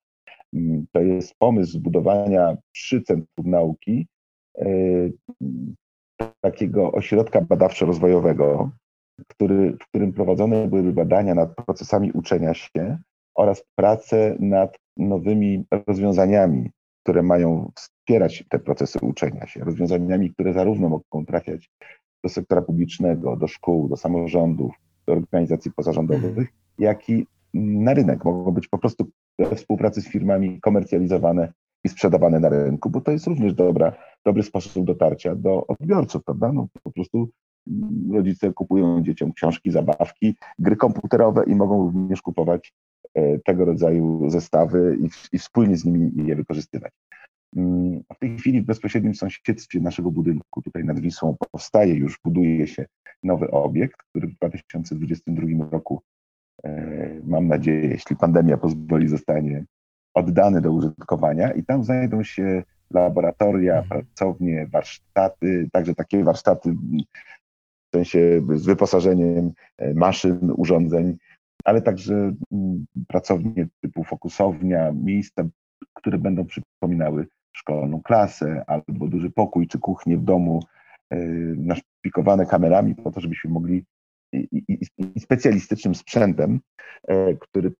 [0.54, 4.06] Mm, to jest pomysł zbudowania przy Centrum Nauki
[4.62, 5.12] y,
[6.40, 8.70] takiego ośrodka badawczo-rozwojowego,
[9.28, 12.98] który, w którym prowadzone byłyby badania nad procesami uczenia się
[13.34, 16.70] oraz prace nad nowymi rozwiązaniami
[17.04, 21.70] które mają wspierać te procesy uczenia się, rozwiązaniami, które zarówno mogą trafiać
[22.24, 24.74] do sektora publicznego, do szkół, do samorządów,
[25.06, 26.48] do organizacji pozarządowych,
[26.78, 28.24] jak i na rynek.
[28.24, 31.52] Mogą być po prostu we współpracy z firmami komercjalizowane
[31.84, 33.92] i sprzedawane na rynku, bo to jest również dobra,
[34.24, 36.52] dobry sposób dotarcia do odbiorców, prawda?
[36.52, 37.28] No, po prostu
[38.12, 42.72] rodzice kupują dzieciom książki, zabawki, gry komputerowe i mogą również kupować
[43.14, 46.92] E, tego rodzaju zestawy i, i wspólnie z nimi je wykorzystywać.
[47.56, 52.66] Mm, w tej chwili w bezpośrednim sąsiedztwie naszego budynku, tutaj nad Wisłą, powstaje już, buduje
[52.66, 52.86] się
[53.22, 56.02] nowy obiekt, który w 2022 roku,
[56.64, 59.64] e, mam nadzieję, jeśli pandemia pozwoli, zostanie
[60.14, 64.06] oddany do użytkowania i tam znajdą się laboratoria, mhm.
[64.06, 71.16] pracownie, warsztaty, także takie warsztaty w sensie z wyposażeniem e, maszyn, urządzeń,
[71.64, 75.44] ale także mm, pracownie typu fokusownia, miejsca,
[75.94, 77.26] które będą przypominały
[77.56, 80.60] szkolną klasę albo duży pokój czy kuchnię w domu,
[81.10, 81.16] e,
[81.56, 83.84] naszpikowane kamerami po to, żebyśmy mogli
[84.32, 84.78] i, i,
[85.16, 86.60] i specjalistycznym sprzętem,
[87.08, 87.72] e, który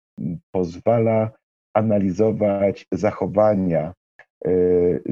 [0.51, 1.31] pozwala
[1.75, 3.95] analizować zachowania
[4.45, 4.51] e,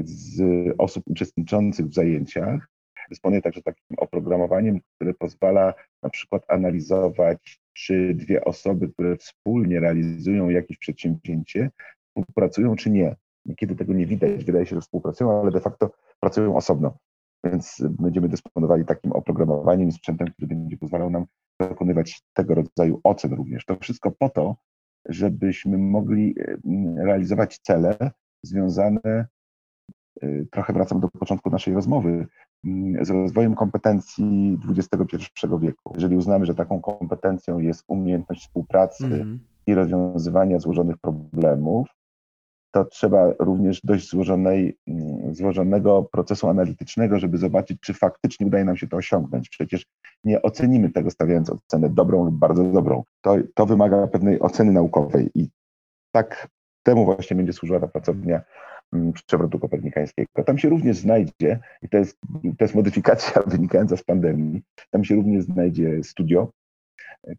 [0.03, 0.41] z
[0.77, 2.67] osób uczestniczących w zajęciach.
[3.09, 10.49] Dysponuje także takim oprogramowaniem, które pozwala na przykład analizować czy dwie osoby, które wspólnie realizują
[10.49, 11.69] jakieś przedsięwzięcie,
[12.07, 13.15] współpracują czy nie.
[13.45, 16.97] Niekiedy tego nie widać, wydaje się, że współpracują, ale de facto pracują osobno.
[17.43, 21.25] Więc będziemy dysponowali takim oprogramowaniem i sprzętem, który będzie pozwalał nam
[21.59, 23.65] dokonywać tego rodzaju ocen również.
[23.65, 24.55] To wszystko po to,
[25.09, 26.35] żebyśmy mogli
[26.97, 28.11] realizować cele
[28.43, 29.27] związane,
[30.23, 32.27] y, trochę wracam do początku naszej rozmowy,
[33.01, 35.93] z rozwojem kompetencji XXI wieku.
[35.93, 39.39] Jeżeli uznamy, że taką kompetencją jest umiejętność współpracy mm.
[39.67, 41.87] i rozwiązywania złożonych problemów,
[42.73, 48.77] to trzeba również dość złożonej, mm, złożonego procesu analitycznego, żeby zobaczyć, czy faktycznie udaje nam
[48.77, 49.49] się to osiągnąć.
[49.49, 49.85] Przecież
[50.23, 53.03] nie ocenimy tego stawiając ocenę dobrą lub bardzo dobrą.
[53.21, 55.49] To, to wymaga pewnej oceny naukowej i
[56.11, 56.47] tak
[56.83, 58.41] temu właśnie będzie służyła ta pracownia
[58.93, 60.43] mm, przewrotu kopernikańskiego.
[60.45, 62.17] Tam się również znajdzie, i to jest,
[62.57, 64.61] to jest modyfikacja wynikająca z pandemii,
[64.91, 66.51] tam się również znajdzie studio,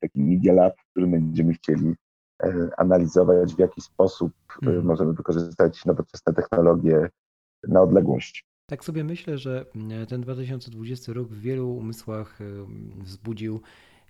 [0.01, 1.95] taki Media Lab, w którym będziemy chcieli
[2.76, 4.32] analizować, w jaki sposób
[4.62, 4.86] e, mhm.
[4.86, 7.09] możemy wykorzystać nowoczesne technologie
[7.68, 8.45] na odległość.
[8.66, 12.45] Tak sobie myślę, że mm, ten 2020 rok w wielu umysłach e,
[13.03, 13.61] wzbudził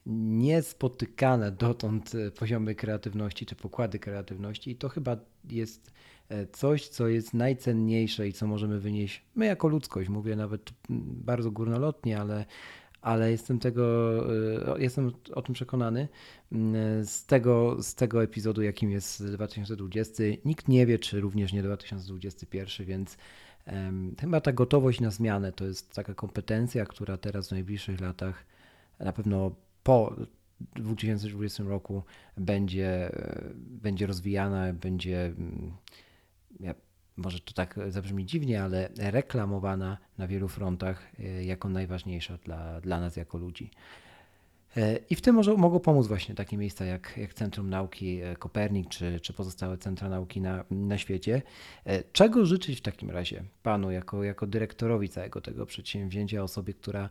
[0.06, 5.92] niespotykane dotąd poziomy kreatywności czy pokłady kreatywności i to chyba jest
[6.52, 10.08] coś, co jest najcenniejsze i co możemy wynieść my jako ludzkość.
[10.08, 12.44] Mówię nawet bardzo górnolotnie, ale
[13.04, 13.84] ale jestem tego,
[14.76, 16.08] y, jestem o tym przekonany.
[16.52, 21.62] Mm, z tego, z tego epizodu, jakim jest 2020, nikt nie wie, czy również nie
[21.62, 23.16] 2021, więc
[24.20, 28.44] chyba ta gotowość na zmianę to jest taka kompetencja, która teraz w najbliższych latach,
[29.00, 30.16] na pewno po
[30.74, 32.02] 2020 roku
[32.36, 33.10] będzie,
[33.54, 35.72] będzie rozwijana, będzie mm,
[37.16, 43.00] może to tak zabrzmi dziwnie, ale reklamowana na wielu frontach e, jako najważniejsza dla, dla
[43.00, 43.70] nas jako ludzi.
[44.76, 48.36] E, I w tym może, mogą pomóc właśnie takie miejsca jak, jak Centrum Nauki e,
[48.36, 51.42] Kopernik czy, czy pozostałe centra nauki na, na świecie.
[52.12, 57.10] Czego życzyć w takim razie panu jako, jako dyrektorowi całego tego przedsięwzięcia, osobie, która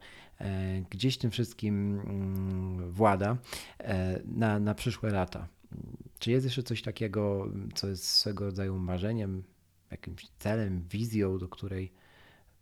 [0.89, 3.37] gdzieś tym wszystkim mm, włada
[4.25, 5.47] na, na przyszłe lata?
[6.19, 9.43] Czy jest jeszcze coś takiego, co jest swego rodzaju marzeniem,
[9.93, 11.91] jakimś celem, wizją, do której,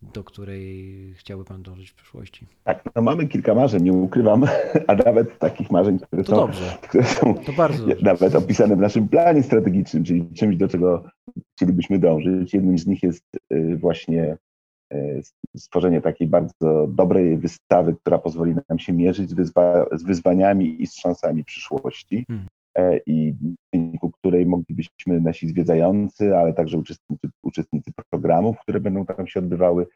[0.02, 2.48] do której chciałby Pan dążyć w przyszłości?
[2.64, 4.46] Tak, no mamy kilka marzeń, nie ukrywam,
[4.88, 6.78] a nawet takich marzeń, które, to są, dobrze.
[6.88, 11.04] które są to bardzo nawet opisane w naszym planie strategicznym, czyli czymś, do czego
[11.56, 12.54] chcielibyśmy dążyć.
[12.54, 14.38] Jednym z nich jest y, właśnie
[14.94, 15.22] y,
[15.58, 20.88] stworzenie takiej bardzo dobrej wystawy, która pozwoli nam się mierzyć z, wyzwa z wyzwaniami i
[20.88, 22.26] z szansami przyszłości.
[22.28, 22.48] Hmm.
[22.78, 29.06] E, i w wyniku której moglibyśmy nasi zwiedzający, ale także uczestnicy, uczestnicy programów, które będą
[29.06, 29.88] tam się odbywały,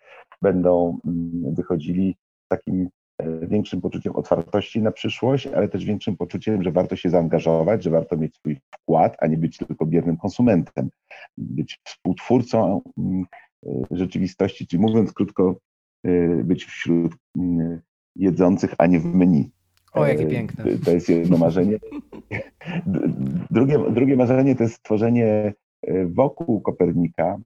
[0.42, 2.16] będą mm, wychodzili
[2.46, 7.10] z takim e, większym poczuciem otwartości na przyszłość, ale też większym poczuciem, że warto się
[7.10, 10.90] zaangażować, że warto mieć swój wkład, a nie być tylko biernym konsumentem,
[11.38, 13.26] być współtwórcą mm,
[13.66, 15.56] e, rzeczywistości, czyli mówiąc krótko,
[16.44, 17.82] być wśród mm,
[18.16, 19.52] jedzących, a nie w menu.
[19.96, 20.64] O, jakie piękne.
[20.86, 21.80] To jest jedno marzenie.
[23.52, 27.38] Drugie, drugie marzenie to jest stworzenie e, wokół Kopernika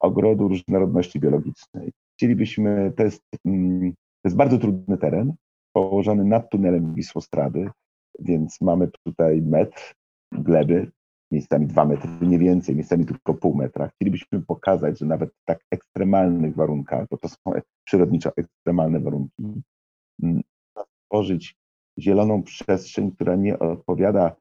[0.00, 1.92] ogrodu różnorodności biologicznej.
[2.16, 5.34] Chcielibyśmy, to jest, mm, to jest bardzo trudny teren,
[5.72, 7.70] położony nad tunelem Wisłostrady,
[8.18, 9.94] więc mamy tutaj metr
[10.32, 10.90] gleby,
[11.30, 13.88] miejscami dwa metry, nie więcej, miejscami tylko pół metra.
[13.88, 17.36] Chcielibyśmy pokazać, że nawet w tak ekstremalnych warunkach, bo to są
[17.84, 19.62] przyrodniczo ekstremalne warunki,
[20.22, 20.42] mm,
[21.04, 21.56] stworzyć
[21.98, 24.36] zieloną przestrzeń, która nie odpowiada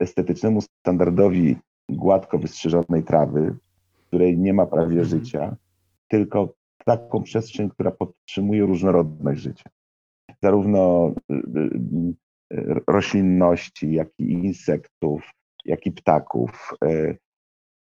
[0.00, 1.56] estetycznemu standardowi
[1.88, 3.56] gładko wystrzyżonej trawy,
[4.06, 5.04] której nie ma prawie mhm.
[5.04, 5.56] życia,
[6.08, 9.70] tylko taką przestrzeń, która podtrzymuje różnorodność życia.
[10.42, 15.30] Zarówno y, y, y, roślinności, jak i insektów,
[15.64, 16.74] jak i ptaków,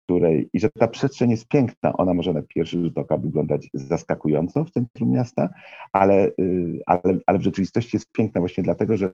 [0.03, 1.93] której, i że ta przestrzeń jest piękna.
[1.93, 5.49] Ona może na pierwszy rzut oka wyglądać zaskakująco w centrum miasta,
[5.91, 6.31] ale,
[6.85, 9.09] ale, ale w rzeczywistości jest piękna właśnie dlatego, że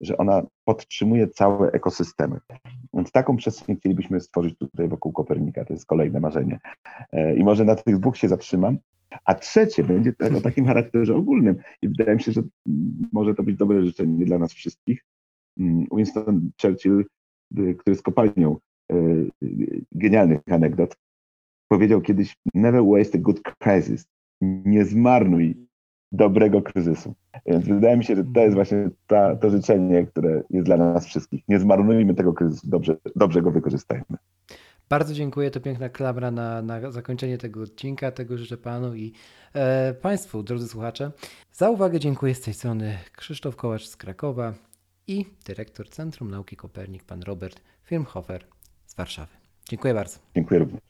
[0.00, 2.40] że ona podtrzymuje całe ekosystemy.
[2.94, 5.64] Więc taką przestrzeń chcielibyśmy stworzyć tutaj wokół Kopernika.
[5.64, 6.60] To jest kolejne marzenie.
[7.12, 8.78] E, I może na tych dwóch się zatrzymam.
[9.24, 11.56] A trzecie będzie o takim charakterze ogólnym.
[11.82, 12.42] I wydaje mi się, że
[13.12, 15.04] może to być dobre życzenie dla nas wszystkich.
[15.58, 17.04] Mm, Winston Churchill,
[17.58, 18.58] y, który z kopalnią y,
[19.92, 20.96] genialnych anegdot,
[21.68, 24.06] powiedział kiedyś: Never waste a good crisis.
[24.40, 25.68] Nie zmarnuj
[26.12, 27.14] dobrego kryzysu.
[27.46, 31.06] Więc wydaje mi się, że to jest właśnie ta, to życzenie, które jest dla nas
[31.06, 31.42] wszystkich.
[31.48, 34.16] Nie zmarnujmy tego kryzysu, dobrze, dobrze go wykorzystajmy.
[34.88, 38.10] Bardzo dziękuję, to piękna klabra na, na zakończenie tego odcinka.
[38.10, 39.12] Tego życzę Panu i
[39.54, 41.10] e, Państwu, drodzy słuchacze.
[41.52, 44.54] Za uwagę dziękuję z tej strony Krzysztof Kołacz z Krakowa
[45.06, 48.44] i dyrektor Centrum Nauki Kopernik, pan Robert Firmhofer
[48.88, 49.36] z Warszawy.
[49.68, 50.18] Dziękuję bardzo.
[50.34, 50.87] Dziękuję również.